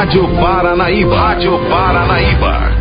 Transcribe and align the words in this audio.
Rádio 0.00 0.28
Paranaíba. 0.40 1.16
Rádio 1.16 1.58
Paranaíba. 1.70 2.72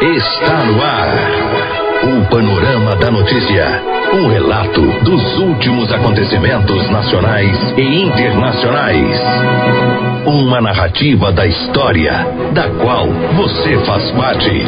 Está 0.00 0.64
no 0.64 0.82
ar. 0.82 1.08
O 2.04 2.30
Panorama 2.30 2.96
da 2.96 3.10
Notícia. 3.10 3.82
Um 4.14 4.28
relato 4.28 4.80
dos 5.02 5.38
últimos 5.38 5.92
acontecimentos 5.92 6.88
nacionais 6.90 7.74
e 7.76 8.02
internacionais. 8.02 9.20
Uma 10.26 10.60
narrativa 10.60 11.30
da 11.32 11.46
história, 11.46 12.26
da 12.52 12.70
qual 12.82 13.06
você 13.34 13.76
faz 13.84 14.10
parte. 14.12 14.66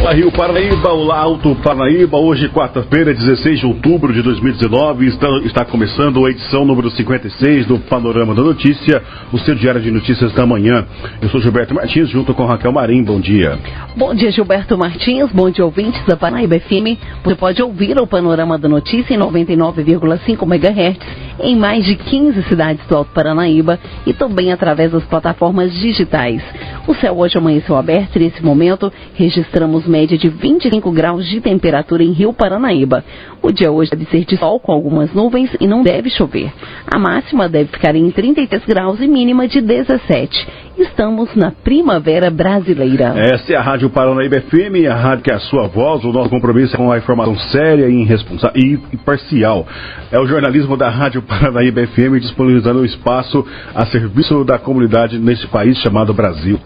Olá, 0.00 0.12
Rio 0.12 0.30
Paranaíba, 0.30 0.92
olá, 0.92 1.18
Alto 1.18 1.56
Paranaíba. 1.56 2.18
Hoje, 2.18 2.48
quarta-feira, 2.48 3.12
16 3.12 3.58
de 3.58 3.66
outubro 3.66 4.12
de 4.12 4.22
2019, 4.22 5.06
está, 5.06 5.28
está, 5.44 5.64
começando 5.64 6.24
a 6.24 6.30
edição 6.30 6.64
número 6.64 6.88
56 6.88 7.66
do 7.66 7.80
Panorama 7.80 8.32
da 8.32 8.42
Notícia, 8.42 9.02
o 9.32 9.38
seu 9.38 9.56
diário 9.56 9.80
de 9.80 9.90
notícias 9.90 10.32
da 10.32 10.46
manhã. 10.46 10.86
Eu 11.20 11.28
sou 11.28 11.40
Gilberto 11.40 11.74
Martins, 11.74 12.08
junto 12.10 12.32
com 12.32 12.46
Raquel 12.46 12.72
Marim. 12.72 13.02
Bom 13.02 13.20
dia. 13.20 13.58
Bom 13.96 14.14
dia, 14.14 14.30
Gilberto 14.30 14.78
Martins. 14.78 15.30
Bom 15.32 15.50
dia, 15.50 15.64
ouvintes 15.64 16.00
da 16.06 16.16
Paranaíba 16.16 16.60
FM. 16.60 16.96
Você 17.24 17.34
pode 17.34 17.60
ouvir 17.60 18.00
o 18.00 18.06
Panorama 18.06 18.56
da 18.56 18.68
Notícia 18.68 19.14
em 19.14 19.18
99,5 19.18 20.42
MHz 20.44 21.27
em 21.40 21.56
mais 21.56 21.84
de 21.84 21.96
15 21.96 22.42
cidades 22.44 22.86
do 22.86 22.96
Alto 22.96 23.10
Paranaíba 23.12 23.78
e 24.06 24.12
também 24.12 24.52
através 24.52 24.92
das 24.92 25.04
plataformas 25.04 25.72
digitais. 25.72 26.42
O 26.86 26.94
céu 26.94 27.18
hoje 27.18 27.36
amanheceu 27.36 27.76
aberto 27.76 28.16
e 28.16 28.20
nesse 28.20 28.44
momento 28.44 28.92
registramos 29.14 29.86
média 29.86 30.16
de 30.16 30.28
25 30.28 30.90
graus 30.90 31.26
de 31.26 31.40
temperatura 31.40 32.02
em 32.02 32.12
Rio 32.12 32.32
Paranaíba. 32.32 33.04
O 33.42 33.52
dia 33.52 33.70
hoje 33.70 33.90
deve 33.90 34.06
ser 34.06 34.24
de 34.24 34.36
sol 34.36 34.58
com 34.58 34.72
algumas 34.72 35.12
nuvens 35.12 35.50
e 35.60 35.66
não 35.66 35.82
deve 35.82 36.10
chover. 36.10 36.52
A 36.86 36.98
máxima 36.98 37.48
deve 37.48 37.70
ficar 37.70 37.94
em 37.94 38.10
33 38.10 38.64
graus 38.64 39.00
e 39.00 39.06
mínima 39.06 39.46
de 39.46 39.60
17. 39.60 40.67
Estamos 40.78 41.34
na 41.34 41.50
primavera 41.50 42.30
brasileira. 42.30 43.12
Essa 43.16 43.52
é 43.52 43.56
a 43.56 43.60
Rádio 43.60 43.90
Paranaíba 43.90 44.40
FM, 44.40 44.88
a 44.88 44.94
rádio 44.94 45.24
que 45.24 45.32
é 45.32 45.34
a 45.34 45.40
sua 45.40 45.66
voz, 45.66 46.04
o 46.04 46.12
nosso 46.12 46.30
compromisso 46.30 46.74
é 46.74 46.76
com 46.76 46.92
a 46.92 46.98
informação 46.98 47.36
séria 47.50 47.88
e, 47.88 48.06
e 48.54 48.72
imparcial. 48.94 49.66
É 50.12 50.20
o 50.20 50.26
jornalismo 50.26 50.76
da 50.76 50.88
Rádio 50.88 51.20
Paranaíba 51.22 51.84
FM 51.84 52.20
disponibilizando 52.20 52.78
o 52.78 52.84
espaço 52.84 53.44
a 53.74 53.86
serviço 53.86 54.44
da 54.44 54.56
comunidade 54.56 55.18
nesse 55.18 55.48
país 55.48 55.76
chamado 55.78 56.14
Brasil. 56.14 56.60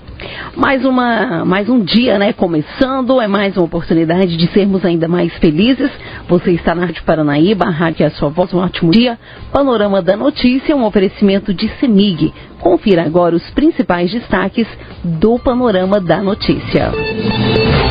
Mais, 0.54 0.84
uma, 0.84 1.44
mais 1.44 1.68
um 1.68 1.80
dia, 1.80 2.18
né? 2.18 2.32
Começando, 2.32 3.20
é 3.20 3.26
mais 3.26 3.56
uma 3.56 3.64
oportunidade 3.64 4.36
de 4.36 4.46
sermos 4.48 4.84
ainda 4.84 5.08
mais 5.08 5.32
felizes. 5.38 5.90
Você 6.28 6.52
está 6.52 6.74
na 6.74 6.84
Rádio 6.84 7.02
Paranaíba, 7.04 7.64
a 7.66 7.70
rádio 7.70 8.04
é 8.04 8.06
a 8.06 8.10
sua 8.10 8.28
voz, 8.28 8.52
um 8.52 8.58
ótimo 8.58 8.92
dia. 8.92 9.18
Panorama 9.50 10.02
da 10.02 10.16
Notícia, 10.16 10.76
um 10.76 10.84
oferecimento 10.84 11.52
de 11.54 11.68
CEMIG. 11.80 12.32
Confira 12.62 13.02
agora 13.02 13.34
os 13.34 13.50
principais 13.50 14.12
destaques 14.12 14.68
do 15.02 15.36
Panorama 15.36 16.00
da 16.00 16.22
Notícia. 16.22 16.92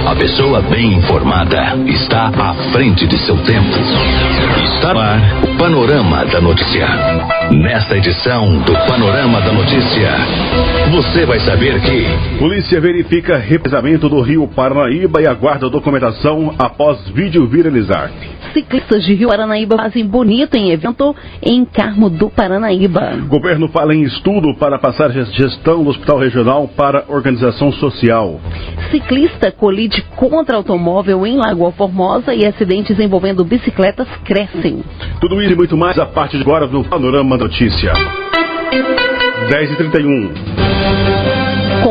A 0.09 0.15
pessoa 0.15 0.61
bem 0.61 0.93
informada 0.93 1.75
está 1.85 2.29
à 2.29 2.53
frente 2.71 3.05
de 3.05 3.17
seu 3.19 3.35
tempo. 3.43 3.75
Está 4.63 4.93
no 4.93 4.99
ar 5.01 5.50
Panorama 5.61 6.25
da 6.25 6.41
Notícia. 6.41 6.87
Nesta 7.51 7.95
edição 7.95 8.63
do 8.63 8.73
Panorama 8.87 9.39
da 9.41 9.53
Notícia, 9.53 10.09
você 10.91 11.23
vai 11.23 11.39
saber 11.41 11.79
que. 11.81 12.39
Polícia 12.39 12.81
verifica 12.81 13.37
represamento 13.37 14.09
do 14.09 14.21
Rio 14.21 14.47
Paranaíba 14.47 15.21
e 15.21 15.27
aguarda 15.27 15.69
documentação 15.69 16.55
após 16.57 17.07
vídeo 17.09 17.45
viralizar. 17.45 18.09
Ciclistas 18.53 19.03
de 19.05 19.13
Rio 19.13 19.29
Paranaíba 19.29 19.77
fazem 19.77 20.03
bonito 20.03 20.55
em 20.55 20.71
evento 20.71 21.15
em 21.43 21.63
Carmo 21.63 22.09
do 22.09 22.27
Paranaíba. 22.27 23.17
Governo 23.27 23.67
fala 23.67 23.93
em 23.93 24.01
estudo 24.01 24.55
para 24.55 24.79
passar 24.79 25.11
gestão 25.11 25.83
do 25.83 25.91
Hospital 25.91 26.17
Regional 26.17 26.67
para 26.69 27.05
organização 27.07 27.71
social. 27.73 28.41
Ciclista 28.89 29.51
colide 29.51 30.03
contra 30.15 30.57
automóvel 30.57 31.25
em 31.25 31.37
Lagoa 31.37 31.71
Formosa 31.71 32.33
e 32.33 32.45
acidentes 32.45 32.99
envolvendo 32.99 33.45
bicicletas 33.45 34.07
crescem. 34.25 34.83
Tudo 35.21 35.41
isso 35.41 35.50
e 35.51 35.55
muito 35.55 35.75
mais 35.75 35.99
a 35.99 36.05
partir 36.05 36.37
de 36.37 36.43
agora 36.43 36.65
no 36.67 36.83
Panorama 36.83 37.37
Notícia. 37.37 37.91
10h31. 39.49 41.30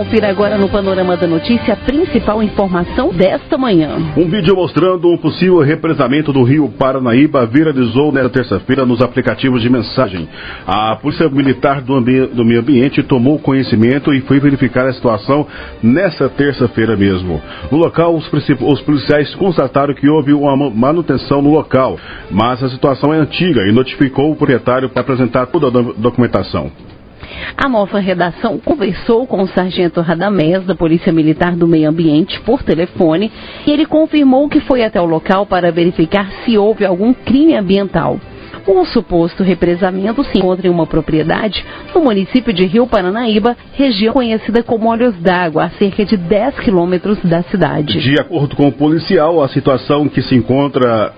Confira 0.01 0.31
agora 0.31 0.57
no 0.57 0.71
Panorama 0.71 1.15
da 1.15 1.27
Notícia 1.27 1.75
a 1.75 1.77
principal 1.77 2.43
informação 2.43 3.13
desta 3.13 3.59
manhã. 3.59 3.99
Um 4.17 4.31
vídeo 4.31 4.57
mostrando 4.57 5.13
um 5.13 5.19
possível 5.19 5.59
represamento 5.59 6.33
do 6.33 6.43
rio 6.43 6.71
Paranaíba 6.71 7.45
viralizou 7.45 8.11
nesta 8.11 8.31
terça-feira 8.31 8.87
nos 8.87 9.03
aplicativos 9.03 9.61
de 9.61 9.69
mensagem. 9.69 10.27
A 10.67 10.97
Polícia 10.97 11.29
Militar 11.29 11.83
do, 11.83 12.01
do, 12.01 12.45
Meio 12.47 12.61
Ambiente 12.61 13.03
tomou 13.03 13.39
conhecimento 13.41 14.15
e 14.15 14.23
foi 14.23 14.41
verificar 14.41 14.87
a 14.87 14.93
situação 14.95 15.47
nesta 15.83 16.31
terça-feira 16.31 16.97
mesmo. 16.97 17.39
No 17.71 17.77
local, 17.77 18.17
os, 18.17 18.27
os 18.33 18.81
policiais 18.81 19.35
constataram 19.35 19.93
que 19.93 20.09
houve 20.09 20.33
uma 20.33 20.71
manutenção 20.71 21.43
no 21.43 21.51
local, 21.51 21.99
mas 22.31 22.65
a 22.65 22.71
situação 22.71 23.13
é 23.13 23.19
antiga 23.19 23.69
e 23.69 23.73
notificou 23.73 24.31
o 24.31 24.37
proprietário 24.37 24.89
para 24.89 25.03
apresentar 25.03 25.45
toda 25.49 25.67
a 25.67 25.83
documentação. 25.99 26.71
A 27.57 27.69
nova 27.69 27.99
redação 27.99 28.59
conversou 28.59 29.27
com 29.27 29.43
o 29.43 29.49
sargento 29.49 30.01
Radamés, 30.01 30.65
da 30.65 30.75
Polícia 30.75 31.13
Militar 31.13 31.55
do 31.57 31.67
Meio 31.67 31.89
Ambiente, 31.89 32.41
por 32.41 32.63
telefone, 32.63 33.31
e 33.67 33.71
ele 33.71 33.87
confirmou 33.87 34.49
que 34.49 34.61
foi 34.61 34.83
até 34.85 35.01
o 35.01 35.07
local 35.07 35.47
para 35.47 35.73
verificar 35.73 36.31
se 36.45 36.57
houve 36.57 36.85
algum 36.85 37.13
crime 37.13 37.55
ambiental. 37.55 38.19
O 38.67 38.85
suposto 38.85 39.43
represamento 39.43 40.23
se 40.25 40.39
encontra 40.39 40.67
em 40.67 40.71
uma 40.71 40.87
propriedade 40.87 41.65
no 41.95 42.03
município 42.03 42.53
de 42.53 42.65
Rio 42.67 42.87
Paranaíba, 42.87 43.57
região 43.73 44.13
conhecida 44.13 44.63
como 44.63 44.89
Olhos 44.89 45.15
d'Água, 45.17 45.65
a 45.65 45.71
cerca 45.71 46.05
de 46.05 46.17
10 46.17 46.61
quilômetros 46.61 47.19
da 47.25 47.43
cidade. 47.45 47.99
De 47.99 48.21
acordo 48.21 48.55
com 48.55 48.69
o 48.69 48.73
policial, 48.73 49.43
a 49.43 49.49
situação 49.49 50.09
que 50.09 50.23
se 50.23 50.35
encontra 50.35 51.13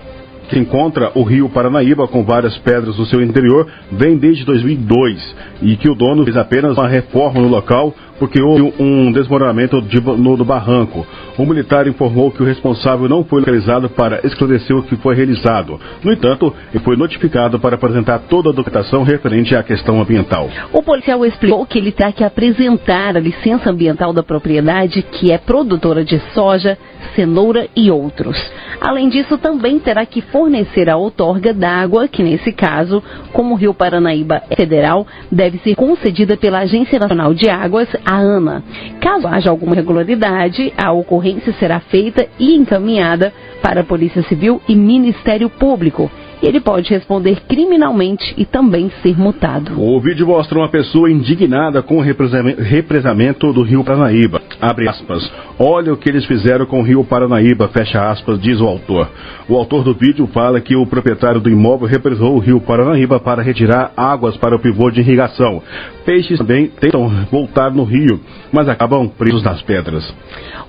que 0.49 0.59
encontra 0.59 1.11
o 1.15 1.23
rio 1.23 1.49
Paranaíba 1.49 2.07
com 2.07 2.23
várias 2.23 2.57
pedras 2.59 2.97
no 2.97 3.05
seu 3.05 3.21
interior 3.21 3.67
vem 3.91 4.17
desde 4.17 4.43
2002 4.45 5.35
e 5.63 5.75
que 5.77 5.89
o 5.89 5.95
dono 5.95 6.23
fez 6.23 6.35
apenas 6.37 6.77
uma 6.77 6.87
reforma 6.87 7.41
no 7.41 7.47
local 7.47 7.93
porque 8.19 8.41
houve 8.41 8.73
um 8.79 9.11
desmoronamento 9.11 9.81
de, 9.81 9.99
no, 9.99 10.37
do 10.37 10.45
barranco. 10.45 11.05
O 11.37 11.45
militar 11.45 11.87
informou 11.87 12.31
que 12.31 12.41
o 12.41 12.45
responsável 12.45 13.09
não 13.09 13.23
foi 13.23 13.39
localizado 13.39 13.89
para 13.89 14.25
esclarecer 14.25 14.75
o 14.75 14.83
que 14.83 14.95
foi 14.97 15.15
realizado. 15.15 15.79
No 16.03 16.13
entanto, 16.13 16.53
ele 16.73 16.83
foi 16.83 16.95
notificado 16.95 17.59
para 17.59 17.75
apresentar 17.75 18.19
toda 18.29 18.49
a 18.49 18.53
documentação 18.53 19.03
referente 19.03 19.55
à 19.55 19.63
questão 19.63 19.99
ambiental. 19.99 20.49
O 20.71 20.81
policial 20.83 21.25
explicou 21.25 21.65
que 21.65 21.77
ele 21.77 21.91
terá 21.91 22.11
que 22.11 22.23
apresentar 22.23 23.17
a 23.17 23.19
licença 23.19 23.69
ambiental 23.69 24.13
da 24.13 24.23
propriedade, 24.23 25.01
que 25.01 25.31
é 25.31 25.37
produtora 25.37 26.05
de 26.05 26.19
soja, 26.33 26.77
cenoura 27.15 27.67
e 27.75 27.91
outros. 27.91 28.37
Além 28.79 29.09
disso, 29.09 29.37
também 29.37 29.79
terá 29.79 30.05
que 30.05 30.21
fornecer 30.21 30.89
a 30.89 30.97
outorga 30.97 31.53
d'água, 31.53 32.07
que 32.07 32.23
nesse 32.23 32.51
caso, 32.51 33.03
como 33.31 33.53
o 33.53 33.57
Rio 33.57 33.73
Paranaíba 33.73 34.43
é 34.49 34.55
federal, 34.55 35.05
deve 35.31 35.52
ser 35.59 35.75
concedida 35.75 36.37
pela 36.37 36.59
Agência 36.59 36.99
Nacional 36.99 37.33
de 37.33 37.49
Águas, 37.49 37.87
a 38.05 38.15
ANA. 38.15 38.63
Caso 38.99 39.27
haja 39.27 39.49
alguma 39.49 39.73
irregularidade, 39.73 40.73
a 40.77 40.91
ocorrência 40.91 41.53
será 41.53 41.79
feita 41.79 42.27
e 42.39 42.55
encaminhada 42.55 43.33
para 43.61 43.81
a 43.81 43.83
Polícia 43.83 44.23
Civil 44.23 44.61
e 44.67 44.75
Ministério 44.75 45.49
Público 45.49 46.09
ele 46.45 46.59
pode 46.59 46.89
responder 46.89 47.41
criminalmente 47.47 48.33
e 48.37 48.45
também 48.45 48.91
ser 49.01 49.17
multado. 49.17 49.79
O 49.81 49.99
vídeo 49.99 50.27
mostra 50.27 50.57
uma 50.57 50.69
pessoa 50.69 51.09
indignada 51.09 51.81
com 51.81 51.97
o 51.97 52.01
represamento 52.01 53.53
do 53.53 53.63
Rio 53.63 53.83
Paranaíba. 53.83 54.41
Abre 54.59 54.87
aspas. 54.87 55.31
Olha 55.57 55.93
o 55.93 55.97
que 55.97 56.09
eles 56.09 56.25
fizeram 56.25 56.65
com 56.65 56.79
o 56.79 56.83
Rio 56.83 57.03
Paranaíba, 57.03 57.67
fecha 57.69 58.09
aspas, 58.09 58.39
diz 58.41 58.59
o 58.59 58.67
autor. 58.67 59.09
O 59.47 59.55
autor 59.55 59.83
do 59.83 59.93
vídeo 59.93 60.27
fala 60.27 60.59
que 60.59 60.75
o 60.75 60.85
proprietário 60.85 61.39
do 61.39 61.49
imóvel 61.49 61.87
represou 61.87 62.35
o 62.35 62.39
Rio 62.39 62.59
Paranaíba 62.59 63.19
para 63.19 63.41
retirar 63.41 63.91
águas 63.95 64.37
para 64.37 64.55
o 64.55 64.59
pivô 64.59 64.89
de 64.89 65.01
irrigação. 65.01 65.61
Peixes 66.05 66.37
também 66.37 66.67
tentam 66.67 67.07
voltar 67.31 67.71
no 67.71 67.83
rio, 67.83 68.19
mas 68.51 68.67
acabam 68.67 69.07
presos 69.07 69.43
nas 69.43 69.61
pedras. 69.61 70.13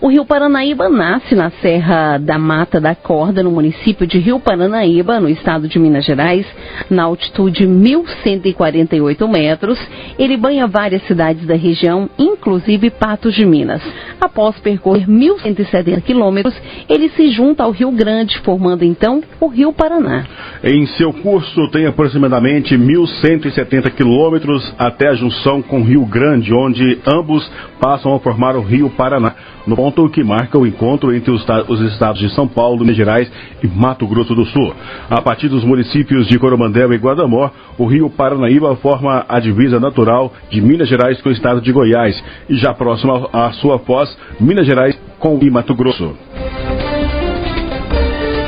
O 0.00 0.08
Rio 0.08 0.24
Paranaíba 0.24 0.88
nasce 0.88 1.34
na 1.34 1.50
Serra 1.50 2.18
da 2.18 2.38
Mata 2.38 2.80
da 2.80 2.94
Corda, 2.94 3.42
no 3.42 3.50
município 3.50 4.06
de 4.06 4.18
Rio 4.18 4.38
Paranaíba, 4.38 5.18
no 5.18 5.28
estado 5.28 5.63
de 5.68 5.78
Minas 5.78 6.04
Gerais, 6.04 6.46
na 6.90 7.04
altitude 7.04 7.66
1.148 7.66 9.28
metros. 9.28 9.78
Ele 10.18 10.36
banha 10.36 10.66
várias 10.66 11.02
cidades 11.06 11.46
da 11.46 11.54
região, 11.54 12.08
inclusive 12.18 12.90
Patos 12.90 13.34
de 13.34 13.44
Minas. 13.44 13.82
Após 14.20 14.58
percorrer 14.58 15.06
1.170 15.06 16.02
quilômetros, 16.02 16.54
ele 16.88 17.08
se 17.10 17.30
junta 17.30 17.62
ao 17.62 17.70
Rio 17.70 17.90
Grande, 17.90 18.38
formando 18.40 18.84
então 18.84 19.22
o 19.40 19.48
Rio 19.48 19.72
Paraná. 19.72 20.24
Em 20.62 20.86
seu 20.86 21.12
curso 21.12 21.68
tem 21.70 21.86
aproximadamente 21.86 22.76
1.170 22.76 23.90
quilômetros 23.90 24.72
até 24.78 25.08
a 25.08 25.14
junção 25.14 25.60
com 25.62 25.80
o 25.80 25.84
Rio 25.84 26.04
Grande, 26.06 26.52
onde 26.54 26.98
ambos 27.06 27.50
passam 27.80 28.14
a 28.14 28.18
formar 28.18 28.56
o 28.56 28.62
Rio 28.62 28.88
Paraná, 28.90 29.34
no 29.66 29.76
ponto 29.76 30.08
que 30.08 30.24
marca 30.24 30.58
o 30.58 30.66
encontro 30.66 31.14
entre 31.14 31.30
os, 31.30 31.44
os 31.68 31.80
estados 31.92 32.20
de 32.20 32.30
São 32.34 32.48
Paulo, 32.48 32.80
Minas 32.80 32.96
Gerais 32.96 33.30
e 33.62 33.66
Mato 33.66 34.06
Grosso 34.06 34.34
do 34.34 34.44
Sul. 34.46 34.74
A 35.10 35.20
partir 35.20 35.48
dos 35.54 35.64
municípios 35.64 36.26
de 36.26 36.38
Coromandel 36.38 36.92
e 36.92 36.98
Guadamor, 36.98 37.52
o 37.78 37.86
Rio 37.86 38.10
Paranaíba 38.10 38.74
forma 38.76 39.24
a 39.28 39.38
divisa 39.38 39.78
natural 39.78 40.32
de 40.50 40.60
Minas 40.60 40.88
Gerais 40.88 41.22
com 41.22 41.28
o 41.28 41.32
estado 41.32 41.60
de 41.60 41.70
Goiás 41.70 42.22
e 42.48 42.56
já 42.56 42.74
próximo 42.74 43.30
à 43.32 43.52
sua 43.52 43.78
foz, 43.78 44.16
Minas 44.40 44.66
Gerais 44.66 44.98
com 45.18 45.36
o 45.36 45.52
Mato 45.52 45.74
Grosso. 45.74 46.16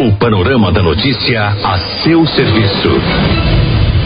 O 0.01 0.13
panorama 0.19 0.73
da 0.73 0.83
notícia 0.83 1.47
a 1.47 1.79
seu 2.03 2.27
serviço. 2.27 3.46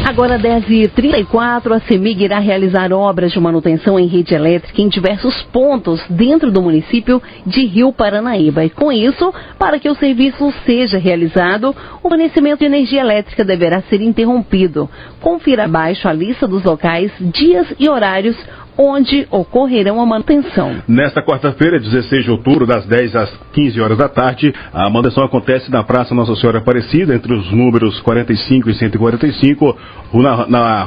Agora 0.04 0.38
10h34, 0.38 1.72
a 1.72 1.80
CEMIG 1.80 2.24
irá 2.24 2.38
realizar 2.38 2.92
obras 2.92 3.32
de 3.32 3.38
manutenção 3.38 3.98
em 3.98 4.06
rede 4.06 4.34
elétrica 4.34 4.80
em 4.80 4.88
diversos 4.88 5.42
pontos 5.52 6.02
dentro 6.08 6.50
do 6.50 6.62
município 6.62 7.22
de 7.46 7.64
Rio 7.66 7.92
Paranaíba. 7.92 8.64
E 8.64 8.70
com 8.70 8.90
isso, 8.90 9.32
para 9.58 9.78
que 9.78 9.88
o 9.88 9.94
serviço 9.94 10.52
seja 10.64 10.98
realizado, 10.98 11.74
o 12.02 12.08
fornecimento 12.08 12.60
de 12.60 12.64
energia 12.64 13.00
elétrica 13.00 13.44
deverá 13.44 13.82
ser 13.82 14.00
interrompido. 14.00 14.88
Confira 15.20 15.66
abaixo 15.66 16.08
a 16.08 16.12
lista 16.12 16.46
dos 16.48 16.64
locais, 16.64 17.12
dias 17.20 17.66
e 17.78 17.88
horários 17.88 18.36
onde 18.76 19.26
ocorrerão 19.30 20.00
a 20.00 20.06
manutenção. 20.06 20.76
Nesta 20.88 21.22
quarta-feira, 21.22 21.78
16 21.78 22.24
de 22.24 22.30
outubro, 22.30 22.66
das 22.66 22.86
10 22.86 23.16
às 23.16 23.30
15 23.52 23.80
horas 23.80 23.98
da 23.98 24.08
tarde, 24.08 24.54
a 24.72 24.88
manutenção 24.88 25.24
acontece 25.24 25.70
na 25.70 25.82
Praça 25.82 26.14
Nossa 26.14 26.34
Senhora 26.36 26.58
Aparecida, 26.58 27.14
entre 27.14 27.34
os 27.34 27.50
números 27.52 28.00
45 28.00 28.70
e 28.70 28.74
145, 28.74 29.76
na, 30.14 30.46
na, 30.46 30.86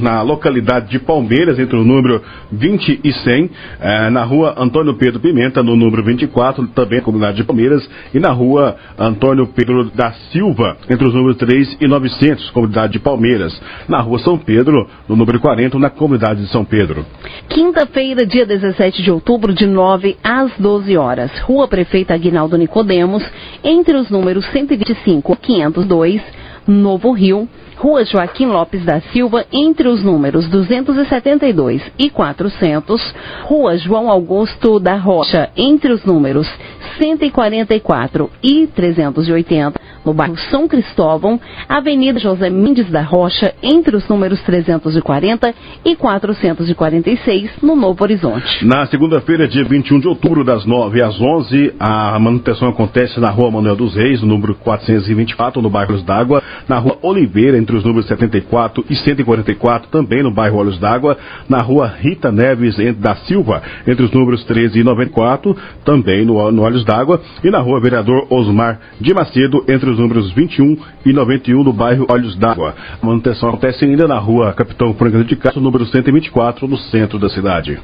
na 0.00 0.22
localidade 0.22 0.90
de 0.90 0.98
Palmeiras, 0.98 1.58
entre 1.58 1.76
o 1.76 1.84
número 1.84 2.22
20 2.50 3.00
e 3.02 3.12
100, 3.12 3.50
eh, 3.80 4.10
na 4.10 4.24
rua 4.24 4.54
Antônio 4.58 4.94
Pedro 4.94 5.20
Pimenta, 5.20 5.62
no 5.62 5.76
número 5.76 6.04
24, 6.04 6.66
também 6.68 6.98
na 6.98 7.04
comunidade 7.04 7.36
de 7.38 7.44
Palmeiras, 7.44 7.88
e 8.14 8.18
na 8.18 8.30
rua 8.30 8.76
Antônio 8.98 9.46
Pedro 9.48 9.90
da 9.90 10.12
Silva, 10.30 10.76
entre 10.88 11.06
os 11.06 11.14
números 11.14 11.36
3 11.36 11.78
e 11.80 11.88
900, 11.88 12.50
comunidade 12.50 12.94
de 12.94 12.98
Palmeiras, 12.98 13.60
na 13.88 14.00
rua 14.00 14.18
São 14.18 14.38
Pedro, 14.38 14.88
no 15.08 15.16
número 15.16 15.40
40, 15.40 15.78
na 15.78 15.90
comunidade 15.90 16.42
de 16.42 16.48
São 16.48 16.64
Pedro. 16.64 17.04
Quinta-feira, 17.48 18.26
dia 18.26 18.46
17 18.46 19.02
de 19.02 19.10
outubro, 19.10 19.52
de 19.52 19.66
9 19.66 20.16
às 20.22 20.50
12 20.58 20.96
horas. 20.96 21.30
Rua 21.40 21.68
Prefeita 21.68 22.14
Aguinaldo 22.14 22.56
Nicodemos, 22.56 23.22
entre 23.62 23.96
os 23.96 24.10
números 24.10 24.44
125 24.46 25.32
e 25.32 25.36
502, 25.36 26.22
Novo 26.66 27.12
Rio, 27.12 27.48
Rua 27.82 28.04
Joaquim 28.04 28.46
Lopes 28.46 28.84
da 28.84 29.00
Silva, 29.00 29.44
entre 29.52 29.88
os 29.88 30.04
números 30.04 30.46
272 30.48 31.82
e 31.98 32.08
400, 32.10 33.14
Rua 33.42 33.76
João 33.76 34.08
Augusto 34.08 34.78
da 34.78 34.94
Rocha, 34.94 35.50
entre 35.56 35.92
os 35.92 36.04
números 36.04 36.48
144 36.96 38.30
e 38.40 38.68
380, 38.68 39.80
no 40.04 40.14
bairro 40.14 40.36
São 40.50 40.68
Cristóvão, 40.68 41.40
Avenida 41.68 42.20
José 42.20 42.50
Mendes 42.50 42.88
da 42.88 43.02
Rocha, 43.02 43.52
entre 43.60 43.96
os 43.96 44.06
números 44.08 44.40
340 44.42 45.52
e 45.84 45.96
446, 45.96 47.50
no 47.62 47.74
Novo 47.74 48.04
Horizonte. 48.04 48.64
Na 48.64 48.86
segunda-feira, 48.86 49.48
dia 49.48 49.64
21 49.64 49.98
de 49.98 50.06
outubro, 50.08 50.44
das 50.44 50.64
9 50.64 51.02
às 51.02 51.20
11, 51.20 51.74
a 51.80 52.16
manutenção 52.20 52.68
acontece 52.68 53.18
na 53.18 53.30
Rua 53.30 53.50
Manuel 53.50 53.74
dos 53.74 53.96
Reis, 53.96 54.22
número 54.22 54.54
424, 54.54 55.60
no 55.60 55.70
bairro 55.70 56.00
d'Água, 56.02 56.42
na 56.68 56.78
Rua 56.78 56.98
Oliveira, 57.02 57.58
entre 57.58 57.71
os 57.76 57.84
números 57.84 58.06
74 58.06 58.84
e 58.88 58.96
144, 58.96 59.88
também 59.90 60.22
no 60.22 60.30
bairro 60.30 60.58
Olhos 60.58 60.78
d'Água, 60.78 61.16
na 61.48 61.58
Rua 61.58 61.86
Rita 61.86 62.30
Neves 62.30 62.76
da 62.98 63.16
Silva, 63.16 63.62
entre 63.86 64.04
os 64.04 64.12
números 64.12 64.44
13 64.44 64.80
e 64.80 64.84
94, 64.84 65.56
também 65.84 66.24
no, 66.24 66.50
no 66.50 66.62
Olhos 66.62 66.84
d'Água, 66.84 67.20
e 67.42 67.50
na 67.50 67.60
Rua 67.60 67.80
Vereador 67.80 68.26
Osmar 68.30 68.80
de 69.00 69.12
Macedo, 69.14 69.64
entre 69.68 69.90
os 69.90 69.98
números 69.98 70.32
21 70.32 70.76
e 71.04 71.12
91 71.12 71.62
no 71.62 71.72
bairro 71.72 72.06
Olhos 72.10 72.36
d'Água. 72.36 72.74
A 73.00 73.06
manutenção 73.06 73.48
acontece 73.48 73.84
ainda 73.84 74.06
na 74.06 74.18
rua 74.18 74.52
Capitão 74.52 74.94
Franca 74.94 75.24
de 75.24 75.36
Castro, 75.36 75.60
número 75.60 75.86
124, 75.86 76.66
no 76.66 76.76
centro 76.76 77.18
da 77.18 77.28
cidade. 77.28 77.78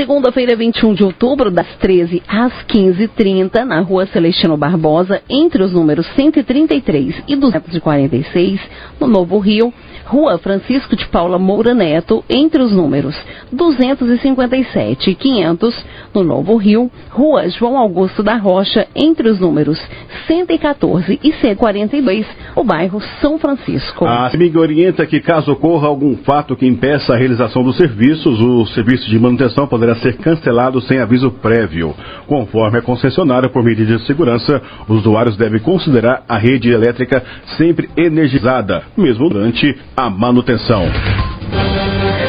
Segunda-feira, 0.00 0.56
21 0.56 0.94
de 0.94 1.04
outubro, 1.04 1.50
das 1.50 1.66
13 1.76 2.22
às 2.26 2.54
15h30, 2.64 3.64
na 3.64 3.80
rua 3.80 4.06
Celestino 4.06 4.56
Barbosa, 4.56 5.20
entre 5.28 5.62
os 5.62 5.74
números 5.74 6.06
133 6.16 7.22
e 7.28 7.36
246, 7.36 8.58
no 8.98 9.06
Novo 9.06 9.38
Rio, 9.38 9.70
Rua 10.06 10.38
Francisco 10.38 10.96
de 10.96 11.06
Paula 11.08 11.38
Moura 11.38 11.74
Neto, 11.74 12.24
entre 12.30 12.62
os 12.62 12.72
números 12.72 13.14
257 13.52 15.10
e 15.10 15.14
500, 15.14 15.84
no 16.14 16.24
Novo 16.24 16.56
Rio, 16.56 16.90
Rua 17.10 17.50
João 17.50 17.76
Augusto 17.76 18.22
da 18.22 18.36
Rocha, 18.36 18.88
entre 18.96 19.28
os 19.28 19.38
números 19.38 19.78
114 20.26 21.18
e 21.22 21.32
142, 21.32 22.26
o 22.56 22.64
bairro 22.64 23.00
São 23.20 23.38
Francisco. 23.38 24.04
A 24.04 24.30
CEMIG 24.30 24.56
orienta 24.58 25.06
que 25.06 25.20
caso 25.20 25.52
ocorra 25.52 25.88
algum 25.88 26.16
fato 26.18 26.56
que 26.56 26.66
impeça 26.66 27.12
a 27.12 27.16
realização 27.16 27.62
dos 27.62 27.76
serviços, 27.76 28.40
o 28.40 28.66
serviço 28.66 29.08
de 29.08 29.18
manutenção 29.18 29.66
poderá 29.66 29.94
ser 29.96 30.16
cancelado 30.16 30.80
sem 30.82 30.98
aviso 30.98 31.30
prévio. 31.30 31.94
Conforme 32.26 32.78
a 32.78 32.82
concessionária, 32.82 33.48
por 33.48 33.62
medida 33.62 33.96
de 33.96 34.06
segurança, 34.06 34.60
os 34.88 34.98
usuários 34.98 35.36
devem 35.36 35.60
considerar 35.60 36.22
a 36.28 36.38
rede 36.38 36.70
elétrica 36.70 37.22
sempre 37.56 37.88
energizada, 37.96 38.82
mesmo 38.96 39.28
durante 39.28 39.76
a 39.96 40.08
manutenção. 40.10 40.84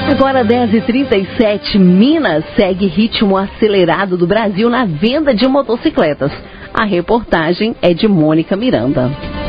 Agora 0.09 0.43
10h37, 0.43 1.79
Minas 1.79 2.43
segue 2.55 2.85
ritmo 2.85 3.37
acelerado 3.37 4.17
do 4.17 4.27
Brasil 4.27 4.69
na 4.69 4.85
venda 4.85 5.33
de 5.33 5.47
motocicletas. 5.47 6.31
A 6.73 6.85
reportagem 6.85 7.75
é 7.81 7.93
de 7.93 8.07
Mônica 8.07 8.55
Miranda. 8.55 9.40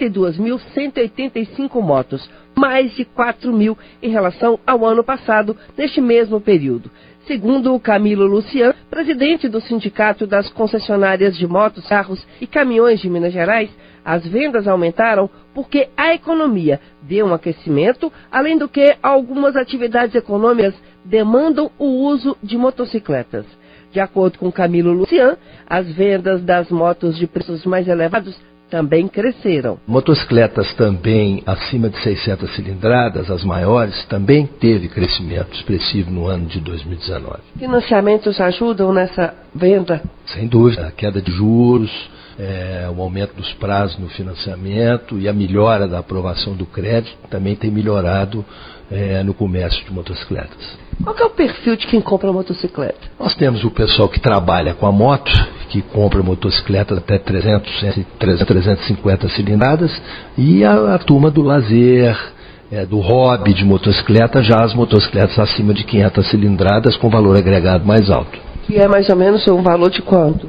52.185 0.00 1.80
motos, 1.80 2.28
mais 2.56 2.94
de 2.94 3.04
4 3.04 3.52
mil 3.52 3.76
em 4.02 4.10
relação 4.10 4.58
ao 4.66 4.84
ano 4.86 5.04
passado, 5.04 5.56
neste 5.76 6.00
mesmo 6.00 6.40
período. 6.40 6.90
Segundo 7.26 7.78
Camilo 7.78 8.26
Lucian, 8.26 8.74
presidente 8.90 9.48
do 9.48 9.60
Sindicato 9.60 10.26
das 10.26 10.50
Concessionárias 10.50 11.36
de 11.36 11.46
Motos, 11.46 11.86
Carros 11.86 12.26
e 12.40 12.46
Caminhões 12.46 13.00
de 13.00 13.10
Minas 13.10 13.32
Gerais, 13.32 13.70
as 14.04 14.26
vendas 14.26 14.66
aumentaram 14.66 15.28
porque 15.54 15.88
a 15.96 16.14
economia 16.14 16.80
deu 17.02 17.26
um 17.26 17.34
aquecimento, 17.34 18.10
além 18.32 18.56
do 18.56 18.68
que 18.68 18.96
algumas 19.02 19.54
atividades 19.54 20.14
econômicas 20.14 20.74
demandam 21.04 21.70
o 21.78 21.84
uso 22.06 22.36
de 22.42 22.56
motocicletas. 22.56 23.44
De 23.92 24.00
acordo 24.00 24.38
com 24.38 24.50
Camilo 24.52 24.92
Lucian, 24.92 25.36
as 25.66 25.92
vendas 25.92 26.42
das 26.42 26.70
motos 26.70 27.18
de 27.18 27.26
preços 27.26 27.64
mais 27.64 27.86
elevados 27.88 28.38
também 28.70 29.08
cresceram. 29.08 29.78
Motocicletas 29.86 30.72
também 30.74 31.42
acima 31.44 31.90
de 31.90 31.98
600 32.02 32.54
cilindradas, 32.54 33.30
as 33.30 33.44
maiores, 33.44 34.04
também 34.06 34.46
teve 34.46 34.88
crescimento 34.88 35.54
expressivo 35.54 36.10
no 36.10 36.26
ano 36.26 36.46
de 36.46 36.60
2019. 36.60 37.38
Financiamentos 37.58 38.40
ajudam 38.40 38.92
nessa 38.92 39.34
venda? 39.54 40.00
Sem 40.26 40.46
dúvida, 40.46 40.86
a 40.86 40.92
queda 40.92 41.20
de 41.20 41.32
juros, 41.32 41.90
é, 42.38 42.88
o 42.94 43.02
aumento 43.02 43.34
dos 43.34 43.52
prazos 43.54 43.98
no 43.98 44.08
financiamento 44.08 45.18
e 45.18 45.28
a 45.28 45.32
melhora 45.32 45.86
da 45.86 45.98
aprovação 45.98 46.54
do 46.54 46.64
crédito 46.64 47.16
também 47.28 47.54
tem 47.54 47.70
melhorado 47.70 48.44
é, 48.90 49.22
no 49.22 49.34
comércio 49.34 49.84
de 49.84 49.92
motocicletas. 49.92 50.78
Qual 51.02 51.16
é 51.16 51.24
o 51.24 51.30
perfil 51.30 51.76
de 51.76 51.86
quem 51.86 52.00
compra 52.00 52.30
motocicleta? 52.32 52.98
Nós 53.18 53.34
temos 53.34 53.64
o 53.64 53.70
pessoal 53.70 54.08
que 54.08 54.20
trabalha 54.20 54.74
com 54.74 54.86
a 54.86 54.92
moto, 54.92 55.32
que 55.70 55.80
compra 55.80 56.22
motocicletas 56.22 56.98
até 56.98 57.18
300, 57.18 57.70
350 58.18 59.28
cilindradas, 59.30 59.90
e 60.36 60.62
a, 60.62 60.94
a 60.94 60.98
turma 60.98 61.30
do 61.30 61.42
lazer, 61.42 62.16
é, 62.70 62.84
do 62.84 62.98
hobby 62.98 63.54
de 63.54 63.64
motocicleta, 63.64 64.42
já 64.42 64.62
as 64.62 64.74
motocicletas 64.74 65.38
acima 65.38 65.72
de 65.72 65.84
500 65.84 66.28
cilindradas 66.28 66.96
com 66.96 67.08
valor 67.08 67.36
agregado 67.36 67.86
mais 67.86 68.10
alto. 68.10 68.38
Que 68.66 68.76
é 68.76 68.86
mais 68.86 69.08
ou 69.08 69.16
menos 69.16 69.46
um 69.48 69.62
valor 69.62 69.90
de 69.90 70.02
quanto? 70.02 70.46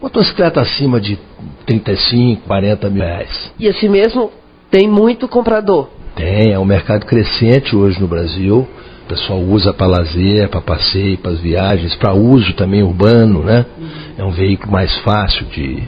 Motocicleta 0.00 0.60
acima 0.60 1.00
de 1.00 1.18
35, 1.64 2.42
40 2.46 2.90
mil 2.90 3.02
reais. 3.02 3.50
E 3.58 3.66
assim 3.66 3.88
mesmo 3.88 4.30
tem 4.70 4.86
muito 4.86 5.26
comprador? 5.26 5.88
Tem, 6.14 6.52
é 6.52 6.58
um 6.58 6.64
mercado 6.64 7.06
crescente 7.06 7.74
hoje 7.74 8.00
no 8.00 8.06
Brasil. 8.06 8.68
O 9.06 9.08
pessoal 9.08 9.38
usa 9.38 9.72
para 9.72 9.86
lazer, 9.86 10.48
para 10.48 10.60
passeio, 10.60 11.16
para 11.18 11.30
as 11.30 11.38
viagens, 11.38 11.94
para 11.94 12.12
uso 12.12 12.52
também 12.54 12.82
urbano, 12.82 13.40
né? 13.44 13.64
É 14.18 14.24
um 14.24 14.32
veículo 14.32 14.72
mais 14.72 14.92
fácil 14.98 15.46
de, 15.46 15.80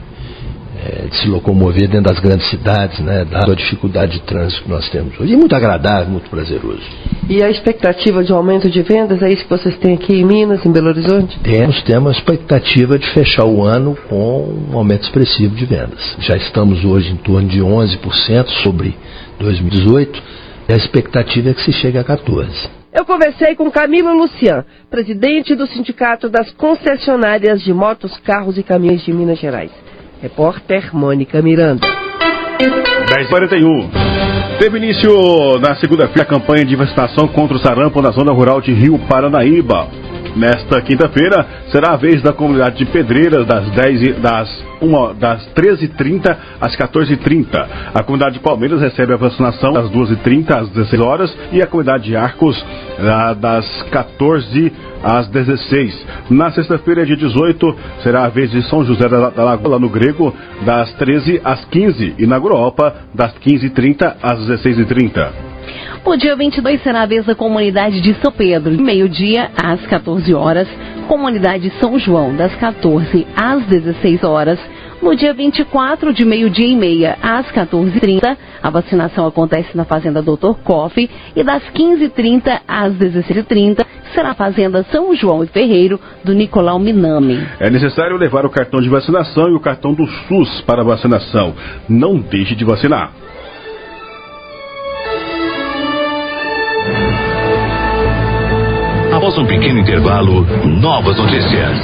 é, 0.80 1.08
de, 1.08 1.16
se 1.16 1.28
locomover 1.28 1.88
dentro 1.88 2.12
das 2.12 2.20
grandes 2.20 2.48
cidades, 2.48 3.00
né? 3.00 3.26
Dada 3.28 3.50
a 3.50 3.56
dificuldade 3.56 4.12
de 4.12 4.20
trânsito 4.20 4.62
que 4.62 4.70
nós 4.70 4.88
temos 4.90 5.18
hoje. 5.18 5.32
E 5.32 5.36
muito 5.36 5.52
agradável, 5.52 6.12
muito 6.12 6.30
prazeroso. 6.30 6.80
E 7.28 7.42
a 7.42 7.50
expectativa 7.50 8.22
de 8.22 8.30
aumento 8.30 8.70
de 8.70 8.82
vendas, 8.82 9.20
é 9.20 9.32
isso 9.32 9.42
que 9.42 9.50
vocês 9.50 9.76
têm 9.78 9.94
aqui 9.94 10.14
em 10.14 10.24
Minas, 10.24 10.64
em 10.64 10.70
Belo 10.70 10.86
Horizonte? 10.86 11.40
Temos, 11.40 11.82
temos 11.82 12.14
a 12.14 12.18
expectativa 12.18 12.96
de 13.00 13.08
fechar 13.08 13.46
o 13.46 13.64
ano 13.64 13.98
com 14.08 14.48
um 14.72 14.78
aumento 14.78 15.02
expressivo 15.02 15.56
de 15.56 15.66
vendas. 15.66 16.16
Já 16.20 16.36
estamos 16.36 16.84
hoje 16.84 17.10
em 17.10 17.16
torno 17.16 17.48
de 17.48 17.58
11% 17.58 18.46
sobre 18.62 18.94
2018 19.40 20.22
e 20.68 20.72
a 20.72 20.76
expectativa 20.76 21.50
é 21.50 21.54
que 21.54 21.62
se 21.62 21.72
chegue 21.72 21.98
a 21.98 22.04
14%. 22.04 22.78
Eu 22.98 23.04
conversei 23.04 23.54
com 23.54 23.70
Camilo 23.70 24.12
Lucian, 24.12 24.64
presidente 24.90 25.54
do 25.54 25.68
Sindicato 25.68 26.28
das 26.28 26.50
Concessionárias 26.54 27.62
de 27.62 27.72
Motos, 27.72 28.18
Carros 28.24 28.58
e 28.58 28.62
Caminhões 28.64 29.04
de 29.04 29.12
Minas 29.12 29.38
Gerais. 29.38 29.70
Repórter 30.20 30.92
Mônica 30.92 31.40
Miranda. 31.40 31.86
1041. 32.58 33.88
Teve 34.58 34.78
início 34.78 35.12
na 35.60 35.76
segunda-feira 35.76 36.22
a 36.22 36.26
campanha 36.26 36.64
de 36.64 36.74
vacinação 36.74 37.28
contra 37.28 37.56
o 37.56 37.60
sarampo 37.60 38.02
na 38.02 38.10
zona 38.10 38.32
rural 38.32 38.60
de 38.60 38.72
Rio 38.72 38.98
Paranaíba. 39.08 40.07
Nesta 40.36 40.80
quinta-feira 40.82 41.46
será 41.70 41.94
a 41.94 41.96
vez 41.96 42.22
da 42.22 42.32
comunidade 42.32 42.78
de 42.78 42.86
Pedreiras 42.86 43.46
das 43.46 43.70
10 43.70 44.20
das 44.20 44.68
das 45.18 45.44
13h30 45.54 46.36
às 46.60 46.76
14h30. 46.76 47.66
A 47.94 48.02
comunidade 48.04 48.34
de 48.34 48.40
Palmeiras 48.40 48.80
recebe 48.80 49.12
a 49.12 49.16
vacinação 49.16 49.72
das 49.72 49.90
2h30 49.90 50.56
às 50.56 50.68
16 50.70 51.02
horas 51.02 51.36
e 51.52 51.60
a 51.60 51.66
comunidade 51.66 52.04
de 52.04 52.16
Arcos 52.16 52.64
das 53.40 53.82
14 53.90 54.72
às 55.02 55.28
16. 55.28 56.06
Na 56.30 56.50
sexta-feira, 56.50 57.06
dia 57.06 57.16
18, 57.16 57.76
será 58.02 58.24
a 58.24 58.28
vez 58.28 58.50
de 58.50 58.62
São 58.68 58.84
José 58.84 59.08
da, 59.08 59.30
da 59.30 59.44
Lagoa, 59.44 59.78
no 59.78 59.88
Grego, 59.88 60.34
das 60.64 60.92
13 60.94 61.40
às 61.44 61.64
15 61.66 62.14
e 62.18 62.26
na 62.26 62.38
Guropa, 62.38 62.94
das 63.14 63.32
15h30 63.38 64.14
às 64.22 64.40
16h30. 64.48 65.47
O 66.04 66.16
dia 66.16 66.34
22 66.36 66.82
será 66.82 67.02
a 67.02 67.06
vez 67.06 67.26
da 67.26 67.34
comunidade 67.34 68.00
de 68.00 68.14
São 68.14 68.32
Pedro, 68.32 68.80
meio-dia 68.80 69.50
às 69.56 69.84
14 69.86 70.32
horas, 70.32 70.68
comunidade 71.06 71.72
São 71.80 71.98
João, 71.98 72.34
das 72.34 72.54
14 72.56 73.26
às 73.36 73.64
16 73.66 74.24
horas. 74.24 74.58
No 75.02 75.14
dia 75.14 75.32
24, 75.32 76.12
de 76.12 76.24
meio-dia 76.24 76.66
e 76.66 76.76
meia 76.76 77.16
às 77.22 77.46
14h30, 77.52 78.36
a 78.62 78.70
vacinação 78.70 79.26
acontece 79.26 79.76
na 79.76 79.84
Fazenda 79.84 80.20
Doutor 80.20 80.58
Coffee 80.60 81.08
e 81.36 81.42
das 81.44 81.62
15h30 81.70 82.60
às 82.66 82.94
16h30 82.94 83.86
será 84.12 84.30
a 84.30 84.34
Fazenda 84.34 84.84
São 84.90 85.14
João 85.14 85.44
e 85.44 85.46
Ferreiro 85.46 86.00
do 86.24 86.32
Nicolau 86.32 86.78
Minami. 86.78 87.46
É 87.60 87.70
necessário 87.70 88.16
levar 88.16 88.44
o 88.44 88.50
cartão 88.50 88.80
de 88.80 88.88
vacinação 88.88 89.48
e 89.48 89.54
o 89.54 89.60
cartão 89.60 89.94
do 89.94 90.06
SUS 90.06 90.62
para 90.62 90.82
vacinação. 90.82 91.54
Não 91.88 92.18
deixe 92.18 92.56
de 92.56 92.64
vacinar. 92.64 93.12
Após 99.28 99.44
um 99.44 99.46
pequeno 99.46 99.78
intervalo, 99.78 100.40
novas 100.64 101.18
notícias. 101.18 101.76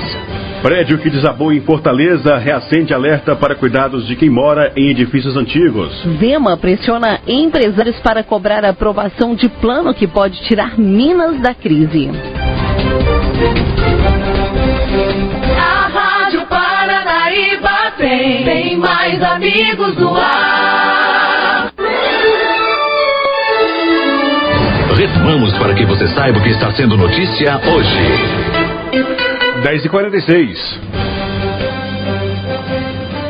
Prédio 0.63 0.97
que 0.97 1.11
desabou 1.11 1.53
em 1.53 1.61
Fortaleza 1.61 2.39
reacende 2.39 2.95
alerta 2.95 3.37
para 3.37 3.55
cuidados 3.55 4.07
de 4.07 4.17
quem 4.17 4.31
mora 4.31 4.73
em 4.75 4.89
edifícios 4.89 5.37
antigos. 5.37 5.93
Zema 6.19 6.57
pressiona 6.57 7.21
empresários 7.29 8.01
para 8.01 8.23
cobrar 8.23 8.65
a 8.65 8.71
aprovação 8.71 9.35
de 9.35 9.47
plano 9.51 9.93
que 9.93 10.07
pode 10.07 10.43
tirar 10.45 10.79
Minas 10.79 11.39
da 11.43 11.53
crise. 11.53 12.09
A 15.59 15.89
Rádio 15.89 16.47
Paranaíba 16.47 17.93
tem, 17.99 18.43
tem 18.43 18.77
mais 18.79 19.23
amigos 19.23 19.99
no 19.99 20.17
ar. 20.17 20.64
Retomamos 25.05 25.53
para 25.59 25.75
que 25.75 25.85
você 25.85 26.09
saiba 26.09 26.39
o 26.39 26.43
que 26.43 26.49
está 26.49 26.73
sendo 26.73 26.97
notícia 26.97 27.61
hoje. 27.71 27.99
10h46. 29.63 30.79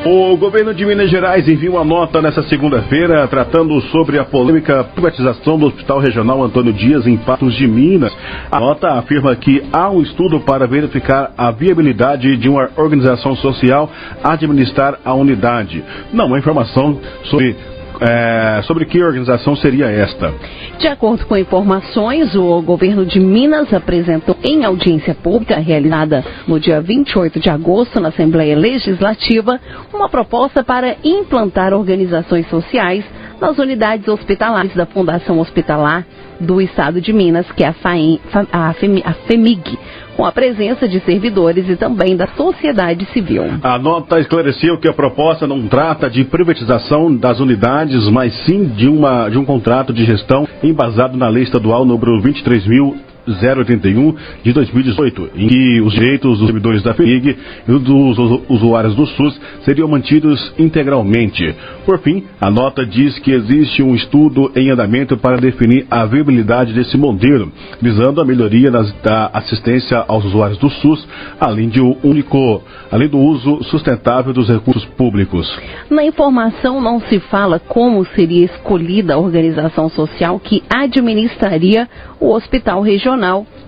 O 0.06 0.36
governo 0.36 0.72
de 0.72 0.86
Minas 0.86 1.10
Gerais 1.10 1.48
envia 1.48 1.72
uma 1.72 1.82
nota 1.82 2.22
nesta 2.22 2.44
segunda-feira 2.44 3.26
tratando 3.26 3.80
sobre 3.88 4.20
a 4.20 4.24
polêmica 4.24 4.84
privatização 4.84 5.58
do 5.58 5.66
Hospital 5.66 5.98
Regional 5.98 6.44
Antônio 6.44 6.72
Dias 6.72 7.08
em 7.08 7.16
Patos 7.16 7.56
de 7.56 7.66
Minas. 7.66 8.16
A 8.52 8.60
nota 8.60 8.92
afirma 8.92 9.34
que 9.34 9.60
há 9.72 9.90
um 9.90 10.00
estudo 10.00 10.38
para 10.38 10.68
verificar 10.68 11.32
a 11.36 11.50
viabilidade 11.50 12.36
de 12.36 12.48
uma 12.48 12.70
organização 12.76 13.34
social 13.34 13.90
administrar 14.22 15.00
a 15.04 15.12
unidade. 15.12 15.82
Não 16.12 16.32
há 16.32 16.38
informação 16.38 17.00
sobre 17.24 17.56
é, 18.00 18.62
sobre 18.62 18.84
que 18.86 19.02
organização 19.02 19.54
seria 19.56 19.86
esta? 19.86 20.32
De 20.78 20.88
acordo 20.88 21.24
com 21.26 21.36
informações, 21.36 22.34
o 22.34 22.60
governo 22.62 23.06
de 23.06 23.20
Minas 23.20 23.72
apresentou 23.72 24.36
em 24.42 24.64
audiência 24.64 25.14
pública 25.14 25.56
realizada 25.56 26.24
no 26.46 26.58
dia 26.58 26.80
28 26.80 27.38
de 27.38 27.48
agosto 27.48 28.00
na 28.00 28.08
Assembleia 28.08 28.56
Legislativa 28.56 29.60
uma 29.92 30.08
proposta 30.08 30.64
para 30.64 30.96
implantar 31.04 31.72
organizações 31.72 32.48
sociais 32.48 33.04
nas 33.40 33.58
unidades 33.58 34.08
hospitalares 34.08 34.74
da 34.74 34.86
Fundação 34.86 35.38
Hospitalar 35.38 36.04
do 36.40 36.60
Estado 36.60 37.00
de 37.00 37.12
Minas, 37.12 37.50
que 37.52 37.62
é 37.62 37.68
a, 37.68 37.72
FAEM, 37.72 38.20
a, 38.52 39.12
FEMIG, 39.26 39.78
com 40.16 40.24
a 40.24 40.32
presença 40.32 40.88
de 40.88 41.00
servidores 41.00 41.68
e 41.68 41.76
também 41.76 42.16
da 42.16 42.26
sociedade 42.28 43.04
civil. 43.12 43.44
A 43.62 43.78
nota 43.78 44.18
esclareceu 44.20 44.78
que 44.78 44.88
a 44.88 44.92
proposta 44.92 45.46
não 45.46 45.66
trata 45.66 46.08
de 46.08 46.24
privatização 46.24 47.14
das 47.14 47.40
unidades, 47.40 48.08
mas 48.10 48.34
sim 48.44 48.64
de, 48.64 48.88
uma, 48.88 49.28
de 49.28 49.38
um 49.38 49.44
contrato 49.44 49.92
de 49.92 50.04
gestão 50.04 50.46
embasado 50.62 51.16
na 51.16 51.28
lei 51.28 51.42
estadual 51.42 51.84
número 51.84 52.20
23.000 52.22 53.13
081 53.26 54.14
de 54.42 54.52
2018, 54.52 55.30
em 55.36 55.48
que 55.48 55.80
os 55.80 55.92
direitos 55.92 56.38
dos 56.38 56.46
servidores 56.46 56.82
da 56.82 56.94
FEMIG 56.94 57.36
e 57.68 57.72
dos 57.72 58.18
usuários 58.48 58.94
do 58.94 59.06
SUS 59.06 59.40
seriam 59.64 59.88
mantidos 59.88 60.52
integralmente. 60.58 61.54
Por 61.84 61.98
fim, 62.00 62.24
a 62.40 62.50
nota 62.50 62.84
diz 62.84 63.18
que 63.18 63.32
existe 63.32 63.82
um 63.82 63.94
estudo 63.94 64.52
em 64.54 64.70
andamento 64.70 65.16
para 65.16 65.36
definir 65.36 65.86
a 65.90 66.04
viabilidade 66.04 66.72
desse 66.72 66.96
modelo, 66.96 67.50
visando 67.80 68.20
a 68.20 68.24
melhoria 68.24 68.70
nas, 68.70 68.92
da 69.02 69.30
assistência 69.32 70.04
aos 70.06 70.24
usuários 70.24 70.58
do 70.58 70.70
SUS, 70.70 71.06
além 71.40 71.68
de 71.68 71.80
um 71.80 71.96
único, 72.02 72.62
além 72.90 73.08
do 73.08 73.18
uso 73.18 73.62
sustentável 73.64 74.32
dos 74.32 74.48
recursos 74.48 74.84
públicos. 74.96 75.50
Na 75.90 76.04
informação 76.04 76.80
não 76.80 77.00
se 77.00 77.18
fala 77.20 77.58
como 77.58 78.04
seria 78.14 78.44
escolhida 78.44 79.14
a 79.14 79.18
organização 79.18 79.88
social 79.88 80.38
que 80.38 80.62
administraria 80.68 81.88
o 82.20 82.30
hospital 82.32 82.80
regional, 82.80 83.13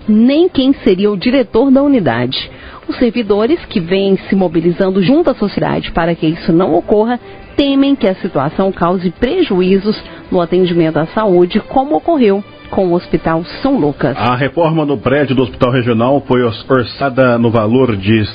nem 0.07 0.47
quem 0.47 0.73
seria 0.73 1.11
o 1.11 1.17
diretor 1.17 1.71
da 1.71 1.81
unidade. 1.81 2.49
Os 2.87 2.97
servidores 2.97 3.63
que 3.65 3.79
vêm 3.79 4.17
se 4.29 4.35
mobilizando 4.35 5.01
junto 5.01 5.29
à 5.29 5.35
sociedade 5.35 5.91
para 5.91 6.15
que 6.15 6.27
isso 6.27 6.53
não 6.53 6.73
ocorra 6.75 7.19
temem 7.57 7.95
que 7.95 8.07
a 8.07 8.15
situação 8.15 8.71
cause 8.71 9.09
prejuízos 9.11 10.01
no 10.31 10.39
atendimento 10.39 10.97
à 10.97 11.07
saúde, 11.07 11.59
como 11.59 11.95
ocorreu 11.95 12.43
com 12.69 12.87
o 12.87 12.93
Hospital 12.93 13.43
São 13.61 13.77
Lucas. 13.79 14.15
A 14.17 14.35
reforma 14.35 14.85
no 14.85 14.97
prédio 14.97 15.35
do 15.35 15.43
Hospital 15.43 15.71
Regional 15.71 16.21
foi 16.27 16.43
orçada 16.43 17.37
no 17.37 17.49
valor 17.49 17.95
de 17.95 18.19
R$ 18.19 18.27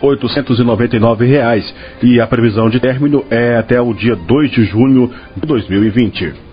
698.899 0.00 1.72
e 2.02 2.20
a 2.20 2.26
previsão 2.26 2.68
de 2.68 2.80
término 2.80 3.24
é 3.30 3.56
até 3.56 3.80
o 3.80 3.94
dia 3.94 4.16
2 4.16 4.50
de 4.50 4.64
junho 4.64 5.08
de 5.36 5.46
2020 5.46 6.51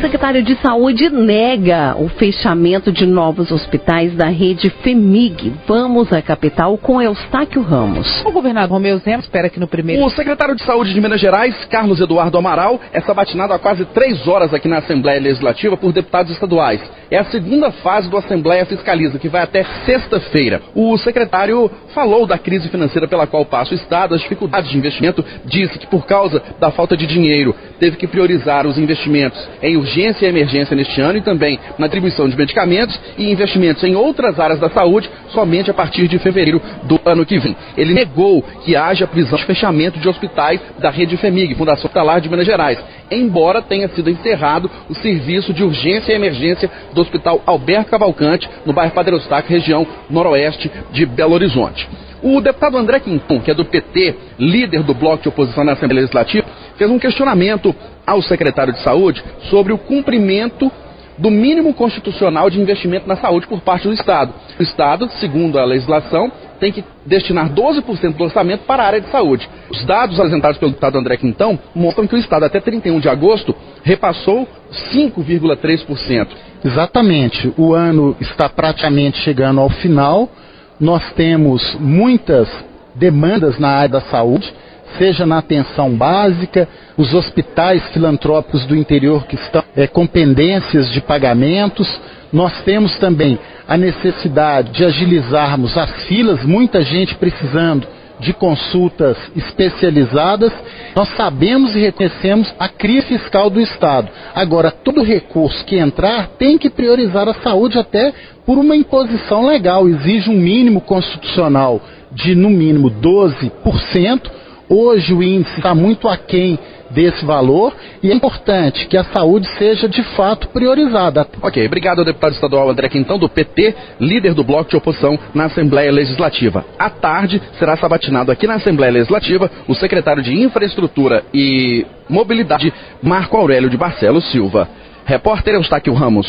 secretário 0.00 0.42
de 0.42 0.54
Saúde 0.56 1.10
nega 1.10 1.96
o 1.98 2.08
fechamento 2.08 2.92
de 2.92 3.04
novos 3.06 3.50
hospitais 3.50 4.14
da 4.14 4.28
rede 4.28 4.70
FEMIG. 4.70 5.52
Vamos 5.66 6.12
à 6.12 6.22
capital 6.22 6.76
com 6.78 7.00
Eustáquio 7.00 7.62
Ramos. 7.62 8.24
O 8.24 8.30
governador 8.30 8.70
Romeu 8.70 8.98
Zema 8.98 9.20
espera 9.20 9.48
que 9.48 9.60
no 9.60 9.66
primeiro... 9.66 10.04
O 10.04 10.10
secretário 10.10 10.54
de 10.54 10.62
Saúde 10.64 10.94
de 10.94 11.00
Minas 11.00 11.20
Gerais, 11.20 11.54
Carlos 11.66 12.00
Eduardo 12.00 12.38
Amaral, 12.38 12.80
é 12.92 13.00
sabatinado 13.00 13.52
há 13.52 13.58
quase 13.58 13.84
três 13.86 14.26
horas 14.26 14.54
aqui 14.54 14.68
na 14.68 14.78
Assembleia 14.78 15.20
Legislativa 15.20 15.76
por 15.76 15.92
deputados 15.92 16.32
estaduais. 16.32 16.80
É 17.12 17.18
a 17.18 17.24
segunda 17.24 17.70
fase 17.70 18.08
do 18.08 18.16
Assembleia 18.16 18.64
Fiscaliza, 18.64 19.18
que 19.18 19.28
vai 19.28 19.42
até 19.42 19.62
sexta-feira. 19.84 20.62
O 20.74 20.96
secretário 20.96 21.70
falou 21.94 22.26
da 22.26 22.38
crise 22.38 22.70
financeira 22.70 23.06
pela 23.06 23.26
qual 23.26 23.44
passa 23.44 23.72
o 23.72 23.74
Estado, 23.74 24.14
as 24.14 24.22
dificuldades 24.22 24.70
de 24.70 24.78
investimento, 24.78 25.22
disse 25.44 25.78
que 25.78 25.86
por 25.86 26.06
causa 26.06 26.42
da 26.58 26.70
falta 26.70 26.96
de 26.96 27.06
dinheiro 27.06 27.54
teve 27.78 27.98
que 27.98 28.06
priorizar 28.06 28.66
os 28.66 28.78
investimentos 28.78 29.46
em 29.62 29.76
urgência 29.76 30.24
e 30.24 30.28
emergência 30.30 30.74
neste 30.74 31.02
ano 31.02 31.18
e 31.18 31.20
também 31.20 31.60
na 31.78 31.84
atribuição 31.84 32.26
de 32.26 32.34
medicamentos 32.34 32.98
e 33.18 33.30
investimentos 33.30 33.84
em 33.84 33.94
outras 33.94 34.40
áreas 34.40 34.58
da 34.58 34.70
saúde 34.70 35.10
somente 35.28 35.70
a 35.70 35.74
partir 35.74 36.08
de 36.08 36.18
fevereiro 36.18 36.62
do 36.84 36.98
ano 37.04 37.26
que 37.26 37.38
vem. 37.38 37.54
Ele 37.76 37.92
negou 37.92 38.40
que 38.64 38.74
haja 38.74 39.06
prisão 39.06 39.36
de 39.36 39.44
fechamento 39.44 39.98
de 39.98 40.08
hospitais 40.08 40.62
da 40.78 40.88
rede 40.88 41.18
FEMIG, 41.18 41.56
Fundação 41.56 41.84
Hospitalar 41.84 42.22
de 42.22 42.30
Minas 42.30 42.46
Gerais, 42.46 42.82
embora 43.10 43.60
tenha 43.60 43.88
sido 43.88 44.08
encerrado 44.08 44.70
o 44.88 44.94
serviço 44.94 45.52
de 45.52 45.62
urgência 45.62 46.10
e 46.10 46.16
emergência 46.16 46.70
do 46.94 47.01
Hospital 47.02 47.42
Alberto 47.46 47.90
Cavalcante, 47.90 48.48
no 48.64 48.72
bairro 48.72 48.92
Padre 48.92 49.14
Eustáquio, 49.14 49.50
região 49.50 49.86
noroeste 50.08 50.70
de 50.92 51.06
Belo 51.06 51.34
Horizonte. 51.34 51.88
O 52.22 52.40
deputado 52.40 52.78
André 52.78 53.00
Quinton, 53.00 53.40
que 53.40 53.50
é 53.50 53.54
do 53.54 53.64
PT, 53.64 54.14
líder 54.38 54.82
do 54.84 54.94
bloco 54.94 55.22
de 55.22 55.28
oposição 55.28 55.64
na 55.64 55.72
Assembleia 55.72 56.02
Legislativa, 56.02 56.46
fez 56.76 56.90
um 56.90 56.98
questionamento 56.98 57.74
ao 58.06 58.22
secretário 58.22 58.72
de 58.72 58.80
Saúde 58.82 59.22
sobre 59.50 59.72
o 59.72 59.78
cumprimento 59.78 60.70
do 61.18 61.30
mínimo 61.30 61.74
constitucional 61.74 62.48
de 62.48 62.60
investimento 62.60 63.06
na 63.06 63.16
saúde 63.16 63.46
por 63.46 63.60
parte 63.60 63.86
do 63.86 63.94
Estado. 63.94 64.32
O 64.58 64.62
Estado, 64.62 65.08
segundo 65.20 65.58
a 65.58 65.64
legislação, 65.64 66.30
tem 66.62 66.70
que 66.70 66.84
destinar 67.04 67.50
12% 67.50 68.14
do 68.14 68.22
orçamento 68.22 68.60
para 68.60 68.84
a 68.84 68.86
área 68.86 69.00
de 69.00 69.10
saúde. 69.10 69.50
Os 69.68 69.84
dados 69.84 70.20
apresentados 70.20 70.58
pelo 70.58 70.70
deputado 70.70 70.96
André 70.96 71.16
Quintão 71.16 71.58
mostram 71.74 72.06
que 72.06 72.14
o 72.14 72.18
Estado, 72.18 72.44
até 72.44 72.60
31 72.60 73.00
de 73.00 73.08
agosto, 73.08 73.52
repassou 73.82 74.46
5,3%. 74.94 76.28
Exatamente. 76.64 77.52
O 77.58 77.74
ano 77.74 78.16
está 78.20 78.48
praticamente 78.48 79.18
chegando 79.22 79.60
ao 79.60 79.68
final. 79.70 80.30
Nós 80.78 81.02
temos 81.14 81.76
muitas 81.80 82.48
demandas 82.94 83.58
na 83.58 83.70
área 83.70 83.88
da 83.88 84.00
saúde, 84.02 84.54
seja 84.96 85.26
na 85.26 85.38
atenção 85.38 85.90
básica, 85.90 86.68
os 86.96 87.12
hospitais 87.12 87.84
filantrópicos 87.88 88.66
do 88.66 88.76
interior 88.76 89.26
que 89.26 89.34
estão 89.34 89.64
é, 89.74 89.88
com 89.88 90.06
pendências 90.06 90.92
de 90.92 91.00
pagamentos. 91.00 91.88
Nós 92.32 92.62
temos 92.62 92.96
também 92.98 93.38
a 93.68 93.76
necessidade 93.76 94.72
de 94.72 94.84
agilizarmos 94.84 95.76
as 95.76 96.04
filas, 96.04 96.42
muita 96.42 96.82
gente 96.82 97.14
precisando 97.16 97.86
de 98.18 98.32
consultas 98.32 99.16
especializadas. 99.36 100.52
Nós 100.94 101.08
sabemos 101.16 101.74
e 101.74 101.80
reconhecemos 101.80 102.52
a 102.58 102.68
crise 102.68 103.18
fiscal 103.18 103.50
do 103.50 103.60
Estado. 103.60 104.08
Agora, 104.34 104.70
todo 104.70 105.02
recurso 105.02 105.64
que 105.64 105.76
entrar 105.76 106.28
tem 106.38 106.56
que 106.56 106.70
priorizar 106.70 107.28
a 107.28 107.34
saúde 107.34 107.78
até 107.78 108.14
por 108.46 108.56
uma 108.56 108.76
imposição 108.76 109.46
legal. 109.46 109.88
Exige 109.88 110.30
um 110.30 110.36
mínimo 110.36 110.80
constitucional 110.80 111.82
de, 112.12 112.34
no 112.34 112.48
mínimo, 112.48 112.90
12%. 112.90 114.30
Hoje 114.68 115.12
o 115.12 115.22
índice 115.22 115.56
está 115.56 115.74
muito 115.74 116.08
aquém 116.08 116.58
desse 116.92 117.24
valor 117.24 117.74
e 118.02 118.10
é 118.10 118.14
importante 118.14 118.86
que 118.86 118.96
a 118.96 119.04
saúde 119.04 119.48
seja 119.58 119.88
de 119.88 120.02
fato 120.14 120.48
priorizada. 120.48 121.26
Ok, 121.40 121.64
obrigado 121.66 122.00
ao 122.00 122.04
deputado 122.04 122.32
estadual 122.32 122.70
André 122.70 122.88
Quintão, 122.88 123.18
do 123.18 123.28
PT, 123.28 123.74
líder 124.00 124.34
do 124.34 124.44
bloco 124.44 124.70
de 124.70 124.76
oposição 124.76 125.18
na 125.34 125.44
Assembleia 125.44 125.90
Legislativa. 125.90 126.64
À 126.78 126.90
tarde 126.90 127.40
será 127.58 127.76
sabatinado 127.76 128.30
aqui 128.30 128.46
na 128.46 128.54
Assembleia 128.54 128.92
Legislativa 128.92 129.50
o 129.66 129.74
secretário 129.74 130.22
de 130.22 130.34
Infraestrutura 130.34 131.24
e 131.32 131.86
Mobilidade, 132.08 132.72
Marco 133.02 133.36
Aurélio 133.36 133.70
de 133.70 133.76
Barcelos 133.76 134.30
Silva. 134.30 134.68
Repórter 135.04 135.54
Eustáquio 135.54 135.94
Ramos. 135.94 136.26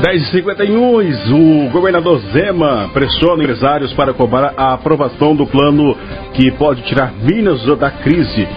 10h51, 0.00 1.66
o 1.66 1.70
governador 1.70 2.20
Zema 2.32 2.88
pressiona 2.92 3.42
empresários 3.42 3.92
para 3.92 4.14
cobrar 4.14 4.54
a 4.56 4.72
aprovação 4.72 5.36
do 5.36 5.46
plano 5.46 5.94
que 6.32 6.50
pode 6.52 6.80
tirar 6.82 7.12
Minas 7.12 7.62
da 7.78 7.90
crise. 7.90 8.48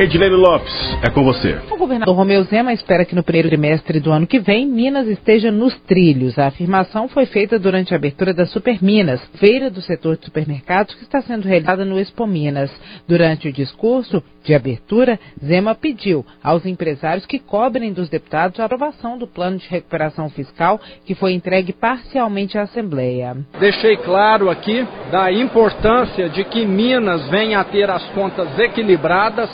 Edilene 0.00 0.34
Lopes, 0.34 0.72
é 1.06 1.10
com 1.10 1.22
você. 1.22 1.58
O 1.70 1.76
governador 1.76 2.16
Romeu 2.16 2.42
Zema 2.44 2.72
espera 2.72 3.04
que 3.04 3.14
no 3.14 3.22
primeiro 3.22 3.50
trimestre 3.50 4.00
do 4.00 4.10
ano 4.10 4.26
que 4.26 4.38
vem, 4.38 4.66
Minas 4.66 5.06
esteja 5.06 5.50
nos 5.50 5.78
trilhos. 5.80 6.38
A 6.38 6.46
afirmação 6.46 7.06
foi 7.06 7.26
feita 7.26 7.58
durante 7.58 7.92
a 7.92 7.98
abertura 7.98 8.32
da 8.32 8.46
Super 8.46 8.82
Minas, 8.82 9.20
feira 9.34 9.68
do 9.68 9.82
setor 9.82 10.16
de 10.16 10.24
supermercados 10.24 10.94
que 10.94 11.02
está 11.02 11.20
sendo 11.20 11.46
realizada 11.46 11.84
no 11.84 12.00
Expo 12.00 12.26
Minas. 12.26 12.70
Durante 13.06 13.48
o 13.48 13.52
discurso 13.52 14.24
de 14.42 14.54
abertura, 14.54 15.20
Zema 15.44 15.74
pediu 15.74 16.24
aos 16.42 16.64
empresários 16.64 17.26
que 17.26 17.38
cobrem 17.38 17.92
dos 17.92 18.08
deputados 18.08 18.58
a 18.58 18.64
aprovação 18.64 19.18
do 19.18 19.26
plano 19.26 19.58
de 19.58 19.68
recuperação 19.68 20.30
fiscal 20.30 20.80
que 21.04 21.14
foi 21.14 21.34
entregue 21.34 21.74
parcialmente 21.74 22.56
à 22.56 22.62
Assembleia. 22.62 23.36
Deixei 23.58 23.98
claro 23.98 24.48
aqui 24.48 24.82
da 25.10 25.30
importância 25.30 26.30
de 26.30 26.42
que 26.44 26.64
Minas 26.64 27.28
venha 27.28 27.60
a 27.60 27.64
ter 27.64 27.90
as 27.90 28.04
contas 28.12 28.58
equilibradas 28.58 29.50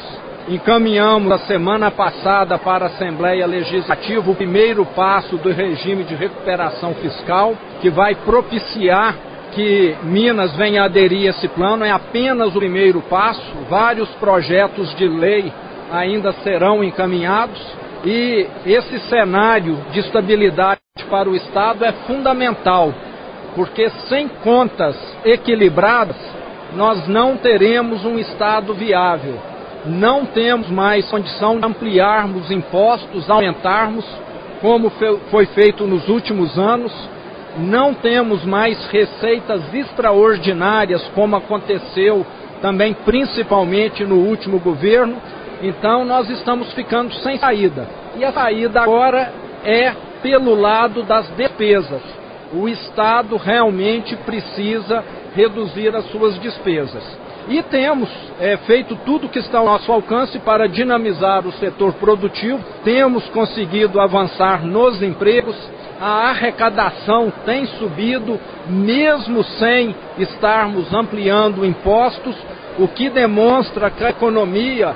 Encaminhamos 0.49 1.33
a 1.33 1.39
semana 1.39 1.91
passada 1.91 2.57
para 2.57 2.85
a 2.85 2.89
Assembleia 2.89 3.45
Legislativa 3.49 4.31
o 4.31 4.35
primeiro 4.35 4.87
passo 4.87 5.37
do 5.39 5.51
regime 5.51 6.05
de 6.05 6.15
recuperação 6.15 6.95
fiscal, 6.95 7.53
que 7.81 7.91
vai 7.91 8.15
propiciar 8.15 9.17
que 9.53 9.97
Minas 10.05 10.55
venha 10.55 10.85
aderir 10.85 11.27
a 11.27 11.31
esse 11.31 11.49
plano. 11.49 11.85
É 11.85 11.91
apenas 11.91 12.55
o 12.55 12.61
primeiro 12.61 13.03
passo. 13.03 13.43
Vários 13.69 14.09
projetos 14.21 14.95
de 14.95 15.09
lei 15.09 15.53
ainda 15.91 16.33
serão 16.45 16.85
encaminhados 16.85 17.61
e 18.05 18.47
esse 18.65 19.01
cenário 19.09 19.77
de 19.91 19.99
estabilidade 19.99 20.79
para 21.11 21.29
o 21.29 21.35
Estado 21.35 21.85
é 21.85 21.91
fundamental, 22.07 22.95
porque 23.57 23.91
sem 24.09 24.29
contas 24.29 24.97
equilibradas, 25.25 26.17
nós 26.77 27.09
não 27.09 27.37
teremos 27.37 28.05
um 28.05 28.17
Estado 28.17 28.73
viável 28.75 29.56
não 29.87 30.27
temos 30.27 30.69
mais 30.71 31.09
condição 31.09 31.59
de 31.59 31.67
ampliarmos 31.67 32.51
impostos, 32.51 33.31
aumentarmos, 33.31 34.05
como 34.61 34.91
foi 35.31 35.47
feito 35.47 35.87
nos 35.87 36.09
últimos 36.09 36.59
anos, 36.59 36.93
não 37.59 37.95
temos 37.95 38.45
mais 38.45 38.85
receitas 38.89 39.63
extraordinárias, 39.73 41.03
como 41.15 41.37
aconteceu 41.37 42.27
também 42.61 42.95
principalmente 43.05 44.05
no 44.05 44.17
último 44.17 44.59
governo, 44.59 45.17
então 45.63 46.05
nós 46.05 46.29
estamos 46.31 46.73
ficando 46.73 47.15
sem 47.17 47.39
saída. 47.39 47.87
E 48.17 48.25
a 48.25 48.33
saída 48.33 48.83
agora 48.83 49.33
é 49.65 49.93
pelo 50.23 50.55
lado 50.55 51.03
das 51.03 51.29
despesas. 51.37 52.03
O 52.53 52.69
Estado 52.69 53.37
realmente 53.37 54.17
precisa 54.17 55.05
reduzir 55.35 55.95
as 55.95 56.07
suas 56.11 56.39
despesas. 56.41 57.03
E 57.49 57.63
temos 57.63 58.09
é, 58.41 58.57
feito 58.59 58.97
tudo 59.05 59.29
que 59.29 59.39
está 59.39 59.59
ao 59.59 59.67
nosso 59.67 59.91
alcance 59.93 60.39
para 60.41 60.67
dinamizar 60.67 61.47
o 61.47 61.53
setor 61.53 61.93
produtivo, 61.95 62.59
temos 62.85 63.25
conseguido 63.29 64.01
avançar 64.01 64.65
nos 64.67 65.01
empregos, 65.01 65.57
a 66.01 66.31
arrecadação 66.31 67.33
tem 67.45 67.65
subido, 67.67 68.39
mesmo 68.69 69.45
sem 69.45 69.95
estarmos 70.19 70.93
ampliando 70.93 71.65
impostos, 71.65 72.35
o 72.79 72.89
que 72.89 73.09
demonstra 73.09 73.91
que 73.91 74.05
a 74.05 74.11
economia, 74.11 74.95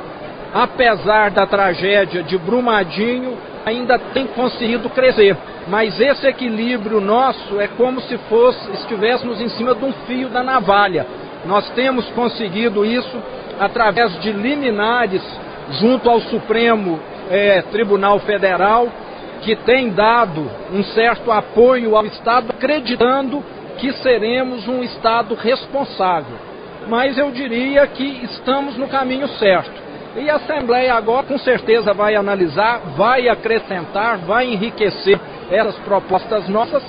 apesar 0.53 1.31
da 1.31 1.47
tragédia 1.47 2.23
de 2.23 2.37
Brumadinho, 2.37 3.39
ainda 3.65 3.99
tem 3.99 4.27
conseguido 4.27 4.91
crescer. 4.91 5.37
Mas 5.69 6.01
esse 6.01 6.27
equilíbrio 6.27 7.01
nosso 7.01 7.61
é 7.61 7.69
como 7.69 8.01
se 8.01 8.19
fosse, 8.29 8.73
estivéssemos 8.73 9.41
em 9.41 9.49
cima 9.51 9.75
de 9.75 9.85
um 9.85 9.93
fio 10.07 10.29
da 10.29 10.43
navalha. 10.43 11.07
Nós 11.45 11.69
temos 11.71 12.07
conseguido 12.11 12.85
isso 12.85 13.17
através 13.59 14.19
de 14.21 14.33
liminares 14.33 15.23
junto 15.81 16.09
ao 16.09 16.21
Supremo 16.21 17.01
é, 17.31 17.63
Tribunal 17.63 18.19
Federal, 18.21 18.89
que 19.43 19.57
tem 19.57 19.91
dado 19.91 20.51
um 20.73 20.83
certo 20.83 21.31
apoio 21.31 21.97
ao 21.97 22.05
Estado, 22.07 22.51
acreditando 22.51 23.43
que 23.79 23.93
seremos 23.95 24.69
um 24.69 24.83
Estado 24.83 25.35
responsável. 25.35 26.37
Mas 26.89 27.17
eu 27.17 27.31
diria 27.31 27.87
que 27.87 28.25
estamos 28.25 28.77
no 28.77 28.89
caminho 28.89 29.29
certo. 29.29 29.81
E 30.17 30.29
a 30.29 30.37
Assembleia 30.37 30.95
agora 30.95 31.25
com 31.25 31.39
certeza 31.39 31.95
vai 31.95 32.17
analisar, 32.17 32.81
vai 32.97 33.29
acrescentar, 33.29 34.19
vai 34.19 34.53
enriquecer 34.53 35.19
essas 35.51 35.77
propostas 35.77 36.49
nossas. 36.49 36.83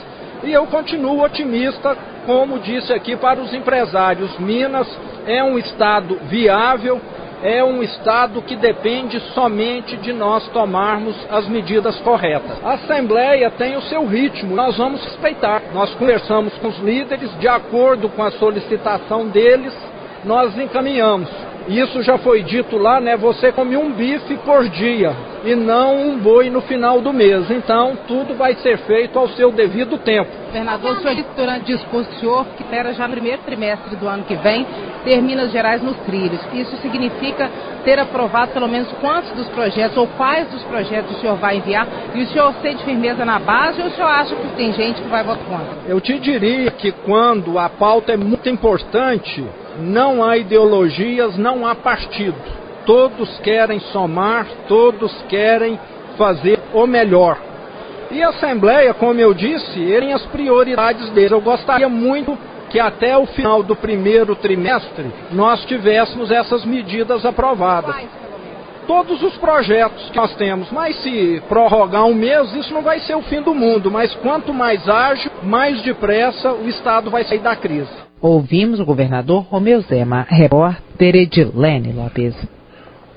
E 0.44 0.52
eu 0.52 0.66
continuo 0.68 1.24
otimista, 1.24 1.98
como 2.26 2.60
disse 2.60 2.92
aqui, 2.94 3.16
para 3.16 3.40
os 3.40 3.54
empresários. 3.54 4.38
Minas 4.40 4.88
é 5.26 5.44
um 5.44 5.58
estado 5.58 6.20
viável, 6.24 7.00
é 7.44 7.64
um 7.64 7.82
Estado 7.82 8.42
que 8.42 8.56
depende 8.56 9.20
somente 9.34 9.98
de 9.98 10.14
nós 10.14 10.48
tomarmos 10.50 11.16
as 11.30 11.48
medidas 11.48 12.00
corretas. 12.02 12.64
A 12.64 12.74
Assembleia 12.74 13.50
tem 13.50 13.76
o 13.76 13.82
seu 13.82 14.06
ritmo, 14.06 14.56
nós 14.56 14.78
vamos 14.78 15.04
respeitar. 15.04 15.62
Nós 15.74 15.94
conversamos 15.96 16.54
com 16.60 16.68
os 16.68 16.78
líderes, 16.80 17.36
de 17.40 17.48
acordo 17.48 18.10
com 18.10 18.24
a 18.24 18.32
solicitação 18.32 19.28
deles, 19.28 19.76
nós 20.24 20.56
encaminhamos. 20.58 21.30
Isso 21.72 22.02
já 22.02 22.18
foi 22.18 22.44
dito 22.44 22.78
lá, 22.78 23.00
né? 23.00 23.16
Você 23.16 23.50
come 23.50 23.78
um 23.78 23.94
bife 23.94 24.36
por 24.40 24.68
dia 24.68 25.16
e 25.46 25.56
não 25.56 25.96
um 25.96 26.18
boi 26.18 26.50
no 26.50 26.60
final 26.60 27.00
do 27.00 27.14
mês. 27.14 27.50
Então, 27.50 27.98
tudo 28.08 28.36
vai 28.36 28.56
ser 28.56 28.78
feito 28.80 29.18
ao 29.18 29.30
seu 29.30 29.54
devido 29.54 29.98
tempo. 29.98 30.30
Governador, 30.48 30.98
o 30.98 31.02
senhor 31.02 31.16
disse 31.16 31.30
durante 31.34 31.62
o 31.62 31.78
discurso 31.78 32.10
do 32.10 32.16
senhor 32.18 32.46
que 32.58 32.64
espera 32.64 32.94
já 32.94 33.08
no 33.08 33.14
primeiro 33.14 33.42
trimestre 33.44 33.96
do 33.96 34.06
ano 34.06 34.24
que 34.26 34.36
vem 34.36 34.68
ter 35.06 35.22
Minas 35.22 35.50
Gerais 35.52 35.82
nos 35.82 35.96
trilhos. 36.00 36.42
Isso 36.54 36.76
significa 36.82 37.50
ter 37.86 37.98
aprovado 37.98 38.52
pelo 38.52 38.68
menos 38.68 38.92
quantos 39.00 39.32
dos 39.32 39.48
projetos 39.48 39.96
ou 39.96 40.08
quais 40.08 40.50
dos 40.50 40.64
projetos 40.64 41.16
o 41.16 41.22
senhor 41.22 41.38
vai 41.38 41.56
enviar? 41.56 41.88
E 42.14 42.22
o 42.22 42.28
senhor 42.28 42.54
sente 42.62 42.84
firmeza 42.84 43.24
na 43.24 43.40
base 43.40 43.82
ou 43.82 43.88
o 43.88 43.92
senhor 43.92 44.08
acha 44.08 44.36
que 44.36 44.48
tem 44.58 44.74
gente 44.74 45.02
que 45.02 45.08
vai 45.08 45.24
votar 45.24 45.46
contra? 45.46 45.78
Eu 45.88 46.02
te 46.02 46.20
diria 46.20 46.70
que 46.72 46.92
quando 46.92 47.58
a 47.58 47.70
pauta 47.70 48.12
é 48.12 48.18
muito 48.18 48.50
importante, 48.50 49.44
não 49.82 50.24
há 50.24 50.38
ideologias, 50.38 51.38
não 51.38 51.66
há 51.66 51.76
partido. 51.76 52.36
Todos 52.86 53.40
querem 53.40 53.80
somar, 53.80 54.48
todos 54.68 55.12
querem 55.30 55.80
fazer 56.18 56.60
o 56.74 56.86
melhor. 56.88 57.38
E 58.12 58.22
a 58.22 58.30
Assembleia, 58.30 58.94
como 58.94 59.20
eu 59.20 59.34
disse, 59.34 59.74
tem 59.74 60.14
as 60.14 60.26
prioridades 60.28 61.10
deles. 61.12 61.32
Eu 61.32 61.42
gostaria 61.42 61.88
muito 61.88 62.38
que 62.70 62.80
até 62.80 63.18
o 63.18 63.26
final 63.26 63.62
do 63.64 63.76
primeiro 63.76 64.36
trimestre 64.36 65.12
nós 65.32 65.64
tivéssemos 65.66 66.32
essas 66.32 66.66
medidas 66.66 67.26
aprovadas. 67.26 67.96
Todos 68.88 69.22
os 69.22 69.38
projetos 69.38 70.10
que 70.10 70.18
nós 70.18 70.34
temos, 70.36 70.72
mas 70.72 70.96
se 70.98 71.42
prorrogar 71.48 72.06
um 72.06 72.14
mês, 72.14 72.54
isso 72.56 72.74
não 72.74 72.82
vai 72.82 73.00
ser 73.00 73.16
o 73.16 73.22
fim 73.22 73.42
do 73.42 73.54
mundo, 73.54 73.92
mas 73.92 74.14
quanto 74.16 74.54
mais 74.54 74.90
ágil, 74.90 75.32
mais 75.44 75.82
depressa 75.82 76.52
o 76.52 76.68
Estado 76.68 77.10
vai 77.10 77.24
sair 77.24 77.40
da 77.40 77.56
crise. 77.56 78.01
Ouvimos 78.22 78.80
o 78.80 78.86
governador 78.86 79.42
Romeu 79.50 79.82
Zema, 79.82 80.28
repórter 80.30 81.16
Edilene 81.16 81.92
Lopes. 81.92 82.36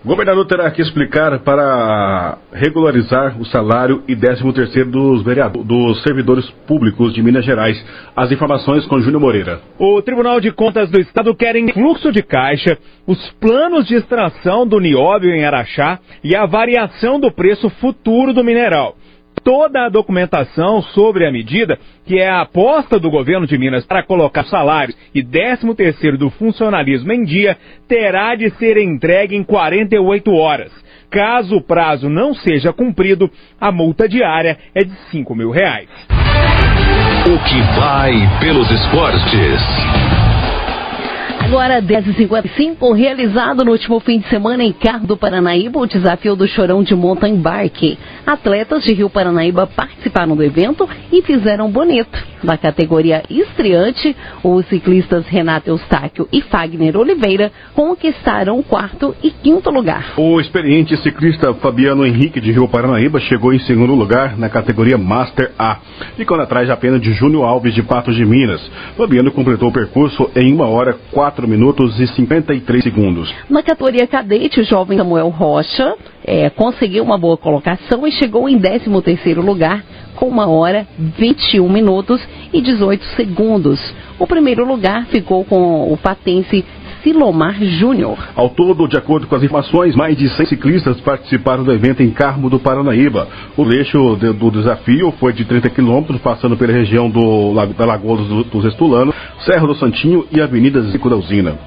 O 0.02 0.08
governador 0.08 0.46
terá 0.46 0.70
que 0.70 0.80
explicar 0.80 1.38
para 1.40 2.38
regularizar 2.52 3.38
o 3.38 3.44
salário 3.44 4.02
e 4.08 4.16
13 4.16 4.52
terceiro 4.54 4.90
dos, 4.90 5.22
dos 5.64 6.02
servidores 6.02 6.48
públicos 6.66 7.12
de 7.12 7.22
Minas 7.22 7.44
Gerais. 7.44 7.82
As 8.16 8.32
informações 8.32 8.86
com 8.86 9.00
Júnior 9.00 9.20
Moreira. 9.20 9.60
O 9.78 10.00
Tribunal 10.00 10.40
de 10.40 10.50
Contas 10.50 10.90
do 10.90 10.98
Estado 10.98 11.34
quer 11.34 11.54
em 11.56 11.70
fluxo 11.70 12.10
de 12.10 12.22
caixa 12.22 12.78
os 13.06 13.30
planos 13.40 13.86
de 13.86 13.96
extração 13.96 14.66
do 14.66 14.80
nióbio 14.80 15.30
em 15.30 15.44
Araxá 15.44 15.98
e 16.22 16.34
a 16.34 16.46
variação 16.46 17.20
do 17.20 17.30
preço 17.30 17.68
futuro 17.68 18.32
do 18.32 18.42
mineral 18.42 18.96
toda 19.44 19.84
a 19.84 19.88
documentação 19.90 20.82
sobre 20.82 21.26
a 21.26 21.30
medida, 21.30 21.78
que 22.06 22.18
é 22.18 22.28
a 22.28 22.40
aposta 22.40 22.98
do 22.98 23.10
governo 23.10 23.46
de 23.46 23.58
Minas 23.58 23.84
para 23.84 24.02
colocar 24.02 24.44
salários 24.44 24.96
e 25.14 25.22
13 25.22 25.74
terceiro 25.74 26.16
do 26.16 26.30
funcionalismo 26.30 27.12
em 27.12 27.22
dia, 27.22 27.56
terá 27.86 28.34
de 28.34 28.50
ser 28.56 28.78
entregue 28.78 29.36
em 29.36 29.44
48 29.44 30.32
horas. 30.32 30.72
Caso 31.10 31.56
o 31.56 31.62
prazo 31.62 32.08
não 32.08 32.34
seja 32.34 32.72
cumprido, 32.72 33.30
a 33.60 33.70
multa 33.70 34.08
diária 34.08 34.58
é 34.74 34.82
de 34.82 34.94
5 35.10 35.34
mil 35.34 35.50
reais. 35.50 35.88
O 37.26 37.38
que 37.48 37.60
vai 37.78 38.12
pelos 38.40 38.70
esportes. 38.70 40.13
Agora, 41.44 41.82
10h55, 41.82 42.96
realizado 42.96 43.66
no 43.66 43.72
último 43.72 44.00
fim 44.00 44.18
de 44.18 44.26
semana 44.28 44.64
em 44.64 44.72
Carro 44.72 45.06
do 45.06 45.14
Paranaíba, 45.14 45.78
o 45.78 45.86
desafio 45.86 46.34
do 46.34 46.48
Chorão 46.48 46.82
de 46.82 46.94
Mountain 46.94 47.36
Bike. 47.36 47.98
Atletas 48.26 48.82
de 48.82 48.94
Rio 48.94 49.10
Paranaíba 49.10 49.66
participaram 49.66 50.34
do 50.34 50.42
evento 50.42 50.88
e 51.12 51.20
fizeram 51.20 51.70
bonito. 51.70 52.18
Na 52.42 52.56
categoria 52.56 53.22
estreante, 53.28 54.16
os 54.42 54.66
ciclistas 54.68 55.26
Renato 55.26 55.68
Eustáquio 55.68 56.26
e 56.32 56.40
Fagner 56.40 56.96
Oliveira 56.96 57.52
conquistaram 57.74 58.58
o 58.58 58.62
quarto 58.62 59.14
e 59.22 59.30
quinto 59.30 59.70
lugar. 59.70 60.14
O 60.16 60.40
experiente 60.40 60.96
ciclista 60.98 61.52
Fabiano 61.54 62.06
Henrique 62.06 62.40
de 62.40 62.52
Rio 62.52 62.68
Paranaíba 62.68 63.20
chegou 63.20 63.52
em 63.52 63.58
segundo 63.60 63.94
lugar 63.94 64.38
na 64.38 64.48
categoria 64.48 64.96
Master 64.96 65.52
A, 65.58 65.78
ficando 66.16 66.42
atrás 66.42 66.70
apenas 66.70 67.02
de 67.02 67.12
Júnior 67.12 67.44
Alves 67.44 67.74
de 67.74 67.82
Patos 67.82 68.16
de 68.16 68.24
Minas. 68.24 68.60
Fabiano 68.96 69.30
completou 69.30 69.68
o 69.68 69.72
percurso 69.72 70.30
em 70.34 70.52
uma 70.52 70.66
hora, 70.66 70.96
quatro 71.10 71.33
4 71.34 71.48
minutos 71.48 71.98
e 71.98 72.06
53 72.06 72.84
segundos. 72.84 73.34
Na 73.50 73.62
categoria 73.62 74.06
cadete, 74.06 74.60
o 74.60 74.64
jovem 74.64 74.96
Samuel 74.96 75.28
Rocha 75.30 75.96
é, 76.24 76.48
conseguiu 76.48 77.02
uma 77.02 77.18
boa 77.18 77.36
colocação 77.36 78.06
e 78.06 78.12
chegou 78.12 78.48
em 78.48 78.58
13º 78.58 79.40
lugar 79.44 79.84
com 80.14 80.28
uma 80.28 80.46
hora 80.46 80.86
21 80.96 81.68
minutos 81.68 82.20
e 82.52 82.60
18 82.60 83.04
segundos. 83.16 83.80
O 84.16 84.28
primeiro 84.28 84.64
lugar 84.64 85.06
ficou 85.06 85.44
com 85.44 85.92
o 85.92 85.96
patense 85.96 86.64
Silomar 87.04 87.54
Júnior. 87.62 88.16
Ao 88.34 88.48
todo, 88.48 88.88
de 88.88 88.96
acordo 88.96 89.26
com 89.26 89.36
as 89.36 89.42
informações, 89.42 89.94
mais 89.94 90.16
de 90.16 90.26
100 90.28 90.46
ciclistas 90.46 90.98
participaram 91.02 91.62
do 91.62 91.70
evento 91.70 92.02
em 92.02 92.10
Carmo 92.10 92.48
do 92.48 92.58
Paranaíba. 92.58 93.28
O 93.56 93.70
eixo 93.70 94.16
do 94.16 94.50
desafio 94.50 95.12
foi 95.20 95.34
de 95.34 95.44
30 95.44 95.68
quilômetros, 95.68 96.20
passando 96.22 96.56
pela 96.56 96.72
região 96.72 97.10
do, 97.10 97.52
da 97.76 97.84
Lagoa 97.84 98.16
dos, 98.16 98.46
dos 98.46 98.64
Estulanos, 98.64 99.14
Serra 99.44 99.66
do 99.66 99.74
Santinho 99.74 100.26
e 100.32 100.40
Avenida 100.40 100.80
Zico 100.84 101.10
da 101.10 101.16
Usina. 101.16 101.58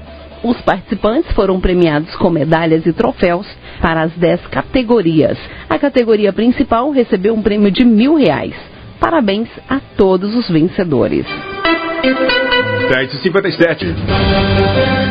Os 0.42 0.60
participantes 0.60 1.30
foram 1.32 1.60
premiados 1.60 2.14
com 2.16 2.30
medalhas 2.30 2.84
e 2.84 2.92
troféus 2.92 3.46
para 3.80 4.02
as 4.02 4.12
10 4.12 4.46
categorias. 4.48 5.38
A 5.70 5.78
categoria 5.78 6.32
principal 6.32 6.90
recebeu 6.90 7.34
um 7.34 7.42
prêmio 7.42 7.70
de 7.70 7.84
mil 7.84 8.16
reais. 8.16 8.54
Parabéns 9.00 9.48
a 9.68 9.80
todos 9.96 10.34
os 10.34 10.48
vencedores. 10.48 11.26
10h57. 12.88 13.94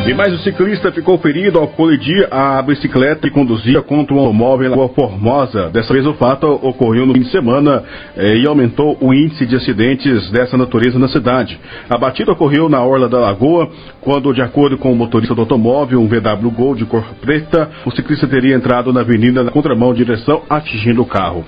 E 0.08 0.14
mais 0.14 0.32
um 0.32 0.38
ciclista 0.38 0.90
ficou 0.90 1.16
ferido 1.18 1.58
ao 1.60 1.68
colidir 1.68 2.26
a 2.30 2.60
bicicleta 2.60 3.20
que 3.20 3.30
conduzia 3.30 3.80
contra 3.82 4.14
um 4.14 4.18
automóvel 4.18 4.70
na 4.70 4.76
Rua 4.76 4.88
Formosa. 4.88 5.70
Dessa 5.70 5.92
vez 5.92 6.04
o 6.04 6.14
fato 6.14 6.46
ocorreu 6.46 7.06
no 7.06 7.12
fim 7.14 7.20
de 7.20 7.30
semana 7.30 7.84
eh, 8.16 8.38
e 8.38 8.46
aumentou 8.46 8.96
o 9.00 9.14
índice 9.14 9.46
de 9.46 9.54
acidentes 9.54 10.30
dessa 10.30 10.56
natureza 10.56 10.98
na 10.98 11.08
cidade. 11.08 11.60
A 11.88 11.96
batida 11.96 12.32
ocorreu 12.32 12.68
na 12.68 12.82
Orla 12.82 13.08
da 13.08 13.20
Lagoa, 13.20 13.70
quando, 14.00 14.32
de 14.32 14.42
acordo 14.42 14.76
com 14.76 14.90
o 14.90 14.96
motorista 14.96 15.34
do 15.34 15.42
automóvel, 15.42 16.00
um 16.00 16.08
VW 16.08 16.50
Gol 16.50 16.74
de 16.74 16.84
cor 16.84 17.04
preta, 17.20 17.70
o 17.86 17.90
ciclista 17.92 18.26
teria 18.26 18.56
entrado 18.56 18.92
na 18.92 19.02
avenida 19.02 19.44
na 19.44 19.50
contramão 19.50 19.94
direção, 19.94 20.42
atingindo 20.48 21.02
o 21.02 21.06
carro. 21.06 21.44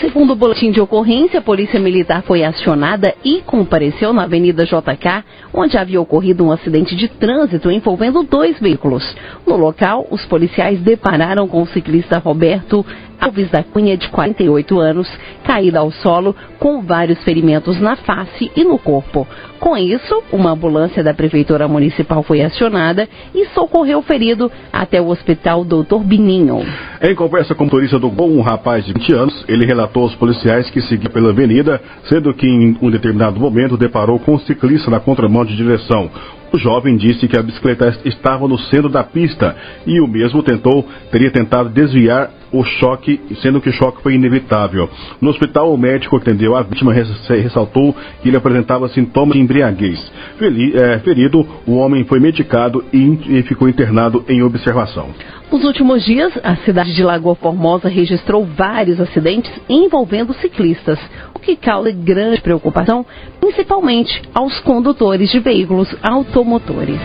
Segundo 0.00 0.32
o 0.32 0.36
boletim 0.36 0.70
de 0.70 0.80
ocorrência, 0.80 1.38
a 1.38 1.42
Polícia 1.42 1.78
Militar 1.78 2.22
foi 2.22 2.42
acionada 2.42 3.14
e 3.24 3.40
compareceu 3.42 4.12
na 4.12 4.24
Avenida 4.24 4.64
JK, 4.64 5.24
onde 5.52 5.71
havia 5.76 6.00
ocorrido 6.00 6.44
um 6.44 6.52
acidente 6.52 6.94
de 6.96 7.08
trânsito 7.08 7.70
envolvendo 7.70 8.22
dois 8.22 8.58
veículos. 8.58 9.04
No 9.46 9.56
local, 9.56 10.06
os 10.10 10.24
policiais 10.26 10.80
depararam 10.80 11.46
com 11.48 11.62
o 11.62 11.66
ciclista 11.66 12.18
Roberto 12.18 12.84
Alves 13.22 13.48
da 13.50 13.62
Cunha, 13.62 13.96
de 13.96 14.08
48 14.08 14.80
anos, 14.80 15.08
caída 15.44 15.78
ao 15.78 15.92
solo 15.92 16.34
com 16.58 16.82
vários 16.82 17.22
ferimentos 17.22 17.80
na 17.80 17.94
face 17.94 18.50
e 18.56 18.64
no 18.64 18.76
corpo. 18.78 19.28
Com 19.60 19.76
isso, 19.76 20.24
uma 20.32 20.50
ambulância 20.50 21.04
da 21.04 21.14
Prefeitura 21.14 21.68
Municipal 21.68 22.24
foi 22.24 22.42
acionada 22.42 23.08
e 23.32 23.46
socorreu 23.54 24.00
o 24.00 24.02
ferido 24.02 24.50
até 24.72 25.00
o 25.00 25.06
Hospital 25.06 25.64
Doutor 25.64 26.02
Bininho. 26.02 26.66
Em 27.00 27.14
conversa 27.14 27.54
com 27.54 27.62
o 27.62 27.66
motorista 27.66 27.96
do 27.96 28.10
Gol, 28.10 28.28
um 28.28 28.40
rapaz 28.40 28.84
de 28.84 28.92
20 28.92 29.14
anos, 29.14 29.44
ele 29.46 29.64
relatou 29.64 30.02
aos 30.02 30.16
policiais 30.16 30.68
que 30.68 30.80
seguia 30.82 31.08
pela 31.08 31.30
avenida, 31.30 31.80
sendo 32.08 32.34
que 32.34 32.46
em 32.46 32.76
um 32.82 32.90
determinado 32.90 33.38
momento 33.38 33.76
deparou 33.76 34.18
com 34.18 34.34
um 34.34 34.38
ciclista 34.40 34.90
na 34.90 34.98
contramão 34.98 35.44
de 35.44 35.54
direção. 35.54 36.10
O 36.52 36.58
jovem 36.58 36.96
disse 36.96 37.26
que 37.26 37.38
a 37.38 37.42
bicicleta 37.42 37.98
estava 38.04 38.46
no 38.46 38.58
centro 38.58 38.90
da 38.90 39.02
pista 39.02 39.56
e 39.86 40.00
o 40.00 40.06
mesmo 40.06 40.42
tentou, 40.42 40.86
teria 41.10 41.30
tentado 41.30 41.70
desviar 41.70 42.30
o 42.52 42.62
choque, 42.62 43.18
sendo 43.40 43.60
que 43.60 43.70
o 43.70 43.72
choque 43.72 44.02
foi 44.02 44.14
inevitável. 44.14 44.88
No 45.20 45.30
hospital, 45.30 45.72
o 45.72 45.78
médico 45.78 46.16
atendeu 46.16 46.54
a 46.54 46.62
vítima 46.62 46.92
ressaltou 46.92 47.96
que 48.22 48.28
ele 48.28 48.36
apresentava 48.36 48.88
sintomas 48.90 49.34
de 49.34 49.40
embriaguez. 49.40 49.98
É, 50.40 50.98
ferido, 51.00 51.46
o 51.66 51.76
homem 51.76 52.04
foi 52.04 52.18
medicado 52.18 52.84
e 52.92 53.42
ficou 53.42 53.68
internado 53.68 54.24
em 54.28 54.42
observação. 54.42 55.10
Nos 55.52 55.64
últimos 55.64 56.04
dias, 56.04 56.32
a 56.42 56.56
cidade 56.56 56.94
de 56.94 57.02
Lagoa 57.02 57.34
Formosa 57.34 57.88
registrou 57.88 58.44
vários 58.44 58.98
acidentes 58.98 59.52
envolvendo 59.68 60.32
ciclistas, 60.34 60.98
o 61.34 61.38
que 61.38 61.56
causa 61.56 61.92
grande 61.92 62.40
preocupação, 62.40 63.04
principalmente 63.38 64.22
aos 64.34 64.58
condutores 64.60 65.30
de 65.30 65.40
veículos 65.40 65.94
automotores. 66.02 66.98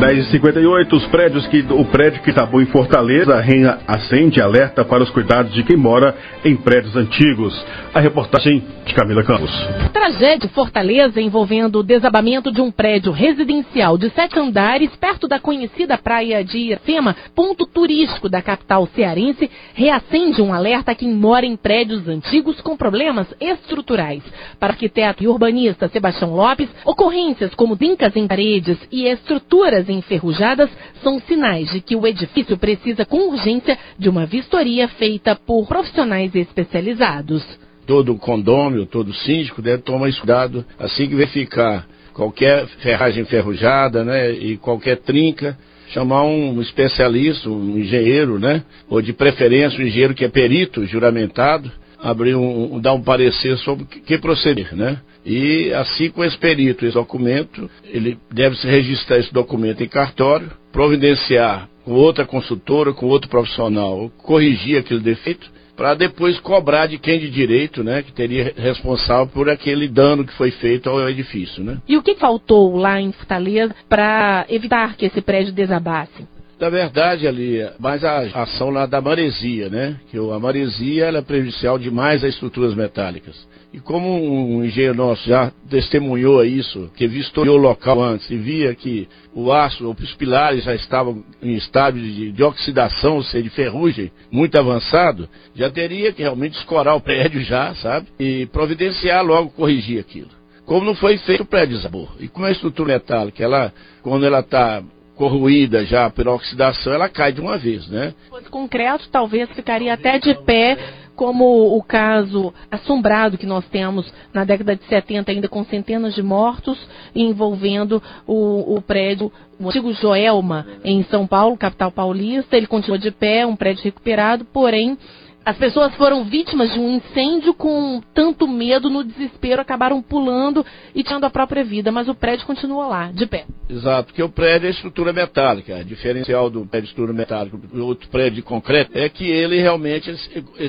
10h58, 0.00 0.92
os 0.94 1.06
prédios 1.08 1.46
que, 1.48 1.60
o 1.68 1.84
prédio 1.84 2.22
que 2.22 2.30
acabou 2.30 2.62
em 2.62 2.66
Fortaleza 2.66 3.44
acende 3.86 4.40
alerta 4.40 4.82
para 4.82 5.02
os 5.02 5.10
cuidados 5.10 5.52
de 5.52 5.62
quem 5.62 5.76
mora 5.76 6.16
em 6.42 6.56
prédios 6.56 6.96
antigos. 6.96 7.54
A 7.92 8.00
reportagem 8.00 8.64
de 8.86 8.94
Camila 8.94 9.22
Campos. 9.22 9.50
Tragédia 9.92 10.48
Fortaleza 10.48 11.20
envolvendo 11.20 11.80
o 11.80 11.82
desabamento 11.82 12.50
de 12.50 12.62
um 12.62 12.70
prédio 12.70 13.12
residencial 13.12 13.98
de 13.98 14.08
sete 14.10 14.38
andares 14.38 14.90
perto 14.96 15.28
da 15.28 15.38
conhecida 15.38 15.98
praia 15.98 16.42
de 16.42 16.56
Iracema, 16.56 17.14
ponto 17.34 17.66
turístico 17.66 18.26
da 18.26 18.40
capital 18.40 18.88
cearense, 18.94 19.50
reacende 19.74 20.40
um 20.40 20.54
alerta 20.54 20.92
a 20.92 20.94
quem 20.94 21.12
mora 21.12 21.44
em 21.44 21.56
prédios 21.56 22.08
antigos 22.08 22.58
com 22.62 22.74
problemas 22.74 23.26
estruturais. 23.38 24.22
Para 24.58 24.72
arquiteto 24.72 25.22
e 25.22 25.28
urbanista 25.28 25.88
Sebastião 25.88 26.34
Lopes, 26.34 26.70
ocorrências 26.86 27.54
como 27.54 27.76
brincas 27.76 28.16
em 28.16 28.26
paredes 28.26 28.78
e 28.90 29.06
estruturas 29.06 29.89
enferrujadas 29.90 30.70
são 31.02 31.20
sinais 31.20 31.70
de 31.70 31.80
que 31.80 31.96
o 31.96 32.06
edifício 32.06 32.56
precisa 32.56 33.04
com 33.04 33.30
urgência 33.30 33.78
de 33.98 34.08
uma 34.08 34.26
vistoria 34.26 34.88
feita 34.88 35.34
por 35.34 35.66
profissionais 35.66 36.34
especializados. 36.34 37.44
Todo 37.86 38.16
condômino, 38.16 38.86
todo 38.86 39.12
síndico 39.12 39.60
deve 39.60 39.82
tomar 39.82 40.08
esse 40.08 40.18
cuidado 40.18 40.64
assim 40.78 41.08
que 41.08 41.14
verificar 41.14 41.86
qualquer 42.12 42.66
ferragem 42.82 43.22
enferrujada 43.22 44.04
né, 44.04 44.30
e 44.32 44.56
qualquer 44.56 44.98
trinca, 44.98 45.56
chamar 45.88 46.24
um 46.24 46.60
especialista, 46.60 47.48
um 47.48 47.78
engenheiro, 47.78 48.38
né, 48.38 48.62
ou 48.88 49.00
de 49.00 49.12
preferência 49.12 49.82
um 49.82 49.86
engenheiro 49.86 50.14
que 50.14 50.24
é 50.24 50.28
perito, 50.28 50.84
juramentado, 50.86 51.70
abrir 52.02 52.34
um, 52.34 52.80
dar 52.80 52.94
um 52.94 53.02
parecer 53.02 53.56
sobre 53.58 53.84
que, 53.84 54.00
que 54.00 54.18
proceder, 54.18 54.74
né? 54.74 54.98
E 55.24 55.72
assim 55.74 56.10
com 56.10 56.24
esse 56.24 56.36
perito, 56.38 56.84
esse 56.84 56.94
documento, 56.94 57.70
ele 57.84 58.18
deve 58.32 58.56
se 58.56 58.66
registrar 58.66 59.18
esse 59.18 59.32
documento 59.32 59.82
em 59.82 59.88
cartório, 59.88 60.50
providenciar 60.72 61.68
com 61.84 61.92
outra 61.92 62.24
consultora, 62.24 62.92
com 62.92 63.06
outro 63.06 63.28
profissional, 63.28 64.10
corrigir 64.18 64.78
aquele 64.78 65.00
defeito, 65.00 65.50
para 65.76 65.94
depois 65.94 66.38
cobrar 66.40 66.86
de 66.86 66.98
quem 66.98 67.18
de 67.18 67.30
direito, 67.30 67.82
né, 67.82 68.02
que 68.02 68.12
teria 68.12 68.52
responsável 68.54 69.26
por 69.26 69.48
aquele 69.48 69.88
dano 69.88 70.26
que 70.26 70.32
foi 70.34 70.50
feito 70.50 70.90
ao 70.90 71.08
edifício, 71.08 71.64
né? 71.64 71.78
E 71.88 71.96
o 71.96 72.02
que 72.02 72.16
faltou 72.16 72.76
lá 72.76 73.00
em 73.00 73.12
Fortaleza 73.12 73.74
para 73.88 74.44
evitar 74.50 74.94
que 74.94 75.06
esse 75.06 75.22
prédio 75.22 75.54
desabasse? 75.54 76.28
Na 76.60 76.68
verdade, 76.68 77.26
ali, 77.26 77.58
mais 77.78 78.04
a 78.04 78.18
ação 78.42 78.68
lá 78.68 78.84
da 78.84 79.00
maresia, 79.00 79.70
né? 79.70 79.98
Que 80.10 80.18
a 80.18 80.38
maresia 80.38 81.06
ela 81.06 81.18
é 81.18 81.22
prejudicial 81.22 81.78
demais 81.78 82.22
às 82.22 82.34
estruturas 82.34 82.74
metálicas. 82.74 83.48
E 83.72 83.80
como 83.80 84.06
um 84.08 84.62
engenheiro 84.62 84.94
nosso 84.94 85.26
já 85.26 85.50
testemunhou 85.70 86.44
isso, 86.44 86.90
que 86.96 87.06
vistoriou 87.06 87.56
o 87.56 87.62
local 87.62 88.02
antes 88.02 88.28
e 88.30 88.36
via 88.36 88.74
que 88.74 89.08
o 89.32 89.50
aço, 89.50 89.88
os 89.88 90.14
pilares 90.16 90.64
já 90.64 90.74
estavam 90.74 91.24
em 91.42 91.54
estado 91.54 91.98
de, 91.98 92.30
de 92.30 92.42
oxidação, 92.42 93.14
ou 93.14 93.22
seja, 93.22 93.44
de 93.44 93.50
ferrugem 93.50 94.12
muito 94.30 94.58
avançado, 94.58 95.30
já 95.54 95.70
teria 95.70 96.12
que 96.12 96.20
realmente 96.20 96.58
escorar 96.58 96.94
o 96.94 97.00
prédio 97.00 97.40
já, 97.40 97.74
sabe? 97.76 98.08
E 98.18 98.44
providenciar 98.46 99.24
logo 99.24 99.48
corrigir 99.48 99.98
aquilo. 99.98 100.28
Como 100.66 100.84
não 100.84 100.94
foi 100.94 101.16
feito, 101.16 101.42
o 101.42 101.46
prédio 101.46 101.78
desabou. 101.78 102.08
E 102.20 102.28
como 102.28 102.44
a 102.44 102.50
estrutura 102.50 102.92
metálica, 102.92 103.42
ela, 103.42 103.72
quando 104.02 104.26
ela 104.26 104.40
está 104.40 104.82
corroída 105.20 105.84
já 105.84 106.08
pela 106.08 106.32
oxidação, 106.32 106.94
ela 106.94 107.06
cai 107.06 107.30
de 107.30 107.42
uma 107.42 107.58
vez, 107.58 107.86
né? 107.88 108.14
Se 108.24 108.30
fosse 108.30 108.48
concreto, 108.48 109.06
talvez 109.10 109.50
ficaria 109.50 109.92
até 109.92 110.18
de 110.18 110.34
pé 110.46 110.78
como 111.14 111.76
o 111.76 111.82
caso 111.82 112.54
assombrado 112.70 113.36
que 113.36 113.44
nós 113.44 113.62
temos 113.66 114.10
na 114.32 114.44
década 114.44 114.74
de 114.74 114.82
70, 114.84 115.30
ainda 115.30 115.46
com 115.46 115.62
centenas 115.66 116.14
de 116.14 116.22
mortos, 116.22 116.78
envolvendo 117.14 118.02
o, 118.26 118.76
o 118.76 118.80
prédio, 118.80 119.30
o 119.60 119.68
antigo 119.68 119.92
Joelma, 119.92 120.66
em 120.82 121.04
São 121.04 121.26
Paulo, 121.26 121.58
capital 121.58 121.92
paulista. 121.92 122.56
Ele 122.56 122.66
continua 122.66 122.98
de 122.98 123.10
pé, 123.10 123.44
um 123.44 123.54
prédio 123.54 123.84
recuperado, 123.84 124.46
porém 124.46 124.96
as 125.44 125.56
pessoas 125.56 125.94
foram 125.94 126.24
vítimas 126.24 126.72
de 126.72 126.78
um 126.78 126.96
incêndio 126.96 127.54
com 127.54 128.02
tanto 128.12 128.46
medo, 128.46 128.90
no 128.90 129.02
desespero, 129.02 129.60
acabaram 129.60 130.02
pulando 130.02 130.64
e 130.94 131.02
tirando 131.02 131.24
a 131.24 131.30
própria 131.30 131.64
vida, 131.64 131.90
mas 131.90 132.08
o 132.08 132.14
prédio 132.14 132.46
continua 132.46 132.86
lá, 132.86 133.10
de 133.10 133.26
pé. 133.26 133.46
Exato, 133.68 134.08
porque 134.08 134.22
o 134.22 134.28
prédio 134.28 134.66
é 134.66 134.70
estrutura 134.70 135.12
metálica. 135.12 135.76
A 135.76 135.82
diferencial 135.82 136.50
do 136.50 136.66
prédio 136.66 136.86
de 136.86 136.90
estrutura 136.90 137.12
metálica 137.12 137.56
do 137.56 137.86
outro 137.86 138.08
prédio 138.08 138.36
de 138.36 138.42
concreto 138.42 138.90
é 138.94 139.08
que 139.08 139.24
ele 139.24 139.60
realmente 139.60 140.14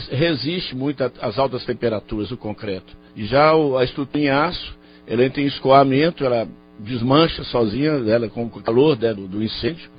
resiste 0.09 0.75
muito 0.75 1.03
às 1.03 1.37
altas 1.37 1.65
temperaturas 1.65 2.29
do 2.29 2.37
concreto. 2.37 2.95
E 3.15 3.25
já 3.25 3.51
a 3.51 3.83
estrutura 3.83 4.23
em 4.23 4.29
aço, 4.29 4.77
ela 5.05 5.25
entra 5.25 5.41
em 5.41 5.47
escoamento, 5.47 6.23
ela 6.23 6.47
desmancha 6.79 7.43
sozinha, 7.43 7.91
ela 8.07 8.29
com 8.29 8.45
o 8.45 8.49
calor 8.49 8.97
né, 8.97 9.13
do 9.13 9.43
incêndio 9.43 9.89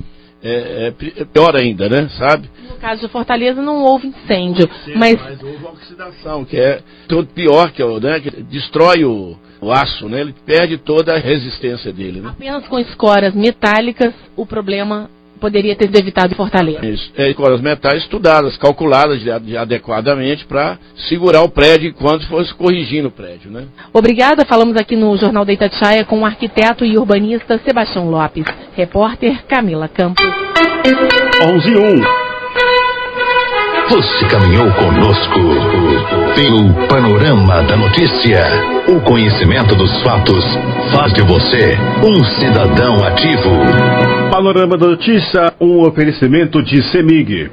é, 0.42 0.92
é, 1.18 1.24
pior 1.24 1.54
ainda, 1.56 1.88
né? 1.88 2.08
Sabe? 2.18 2.50
No 2.68 2.76
caso 2.76 3.02
de 3.02 3.08
Fortaleza 3.08 3.62
não 3.62 3.82
houve 3.84 4.08
incêndio, 4.08 4.68
Sim, 4.84 4.94
mas... 4.96 5.20
mas 5.20 5.42
houve 5.42 5.64
oxidação, 5.64 6.44
que 6.44 6.58
é 6.58 6.80
tudo 7.08 7.28
pior 7.28 7.70
que, 7.70 7.84
né, 8.00 8.20
que 8.20 8.42
destrói 8.42 9.04
o, 9.04 9.36
o 9.60 9.70
aço, 9.70 10.08
né? 10.08 10.20
Ele 10.20 10.34
perde 10.44 10.78
toda 10.78 11.14
a 11.14 11.18
resistência 11.18 11.92
dele, 11.92 12.20
né? 12.20 12.30
Apenas 12.30 12.66
com 12.66 12.78
escoras 12.78 13.34
metálicas 13.34 14.12
o 14.36 14.44
problema 14.44 15.08
poderia 15.42 15.74
ter 15.74 15.90
evitado 15.92 16.32
em 16.32 16.36
Fortaleza. 16.36 16.86
Isso. 16.86 17.12
É, 17.16 17.28
escolas 17.28 17.60
metais 17.60 18.04
estudadas, 18.04 18.56
calculadas 18.56 19.20
de, 19.20 19.40
de, 19.40 19.56
adequadamente 19.56 20.46
para 20.46 20.78
segurar 21.08 21.42
o 21.42 21.48
prédio 21.48 21.90
enquanto 21.90 22.26
fosse 22.28 22.54
corrigindo 22.54 23.08
o 23.08 23.10
prédio. 23.10 23.50
Né? 23.50 23.66
Obrigada. 23.92 24.44
Falamos 24.44 24.76
aqui 24.76 24.94
no 24.94 25.16
Jornal 25.16 25.44
da 25.44 25.52
Itatiaia 25.52 26.04
com 26.04 26.20
o 26.20 26.24
arquiteto 26.24 26.84
e 26.84 26.96
urbanista 26.96 27.60
Sebastião 27.66 28.08
Lopes. 28.08 28.44
Repórter 28.76 29.44
Camila 29.46 29.88
Campos. 29.88 30.24
11 31.44 31.76
1. 31.76 32.21
Você 33.92 34.26
caminhou 34.26 34.72
conosco 34.72 35.38
pelo 36.34 36.88
panorama 36.88 37.62
da 37.64 37.76
notícia. 37.76 38.42
O 38.88 38.98
conhecimento 39.02 39.74
dos 39.74 40.00
fatos 40.00 40.42
faz 40.94 41.12
de 41.12 41.20
você 41.20 41.76
um 42.02 42.24
cidadão 42.24 43.04
ativo. 43.04 43.50
Panorama 44.30 44.78
da 44.78 44.86
Notícia, 44.86 45.52
um 45.60 45.86
oferecimento 45.86 46.62
de 46.62 46.82
Semig. 46.84 47.50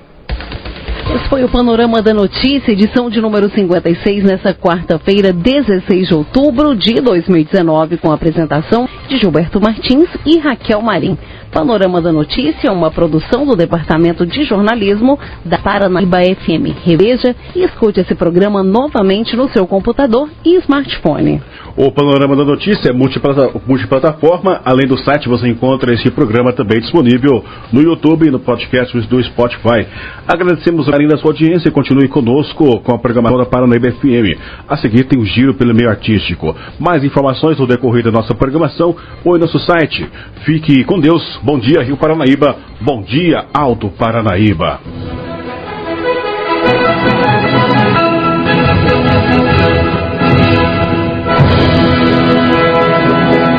Esse 1.13 1.27
foi 1.27 1.43
o 1.43 1.49
Panorama 1.49 2.01
da 2.01 2.13
Notícia, 2.13 2.71
edição 2.71 3.09
de 3.09 3.19
número 3.19 3.49
56, 3.49 4.23
nessa 4.23 4.53
quarta-feira, 4.53 5.33
16 5.33 6.07
de 6.07 6.13
outubro 6.13 6.73
de 6.73 7.01
2019, 7.01 7.97
com 7.97 8.11
a 8.11 8.13
apresentação 8.13 8.87
de 9.09 9.17
Gilberto 9.17 9.59
Martins 9.59 10.07
e 10.25 10.37
Raquel 10.37 10.81
Marim. 10.81 11.17
Panorama 11.51 12.01
da 12.01 12.11
Notícia, 12.11 12.71
uma 12.71 12.91
produção 12.91 13.45
do 13.45 13.55
Departamento 13.55 14.25
de 14.25 14.43
Jornalismo 14.43 15.19
da 15.43 15.57
Paranaíba 15.57 16.19
FM. 16.21 16.85
Reveja 16.85 17.35
e 17.55 17.63
escute 17.63 17.99
esse 17.99 18.13
programa 18.15 18.63
novamente 18.63 19.35
no 19.35 19.49
seu 19.49 19.65
computador 19.65 20.29
e 20.45 20.57
smartphone. 20.57 21.41
O 21.75 21.91
Panorama 21.91 22.35
da 22.35 22.43
Notícia 22.43 22.89
é 22.89 22.93
multiplataforma. 22.93 24.61
Além 24.65 24.87
do 24.87 24.97
site, 24.97 25.29
você 25.29 25.47
encontra 25.47 25.93
esse 25.93 26.11
programa 26.11 26.51
também 26.51 26.79
disponível 26.81 27.43
no 27.71 27.81
YouTube 27.81 28.27
e 28.27 28.31
no 28.31 28.39
podcast 28.39 28.97
do 29.07 29.23
Spotify. 29.23 29.87
Agradecemos 30.27 30.87
o 30.87 30.91
carinho 30.91 31.09
da 31.09 31.17
sua 31.17 31.31
audiência 31.31 31.69
e 31.69 31.71
continue 31.71 32.07
conosco 32.07 32.81
com 32.81 32.93
a 32.93 32.99
programação 32.99 33.37
da 33.37 33.45
Paranaíba 33.45 33.91
FM. 33.91 34.37
A 34.67 34.77
seguir 34.77 35.05
tem 35.05 35.21
o 35.21 35.25
Giro 35.25 35.53
pelo 35.53 35.73
Meio 35.73 35.89
Artístico. 35.89 36.55
Mais 36.79 37.03
informações 37.03 37.57
no 37.57 37.65
decorrer 37.65 38.03
da 38.03 38.11
nossa 38.11 38.35
programação 38.35 38.95
ou 39.23 39.37
em 39.37 39.39
nosso 39.39 39.59
site. 39.59 40.05
Fique 40.43 40.83
com 40.83 40.99
Deus. 40.99 41.38
Bom 41.41 41.57
dia, 41.57 41.81
Rio 41.81 41.95
Paranaíba. 41.95 42.57
Bom 42.81 43.01
dia, 43.01 43.45
Alto 43.53 43.89
Paranaíba. 43.89 44.81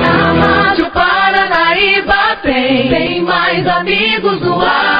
A 0.04 0.32
Rádio 0.32 0.90
Paranaíba 0.90 2.36
tem, 2.42 2.88
tem 2.90 3.22
mais 3.22 3.66
amigos 3.66 4.40
no 4.42 4.60
ar. 4.60 4.99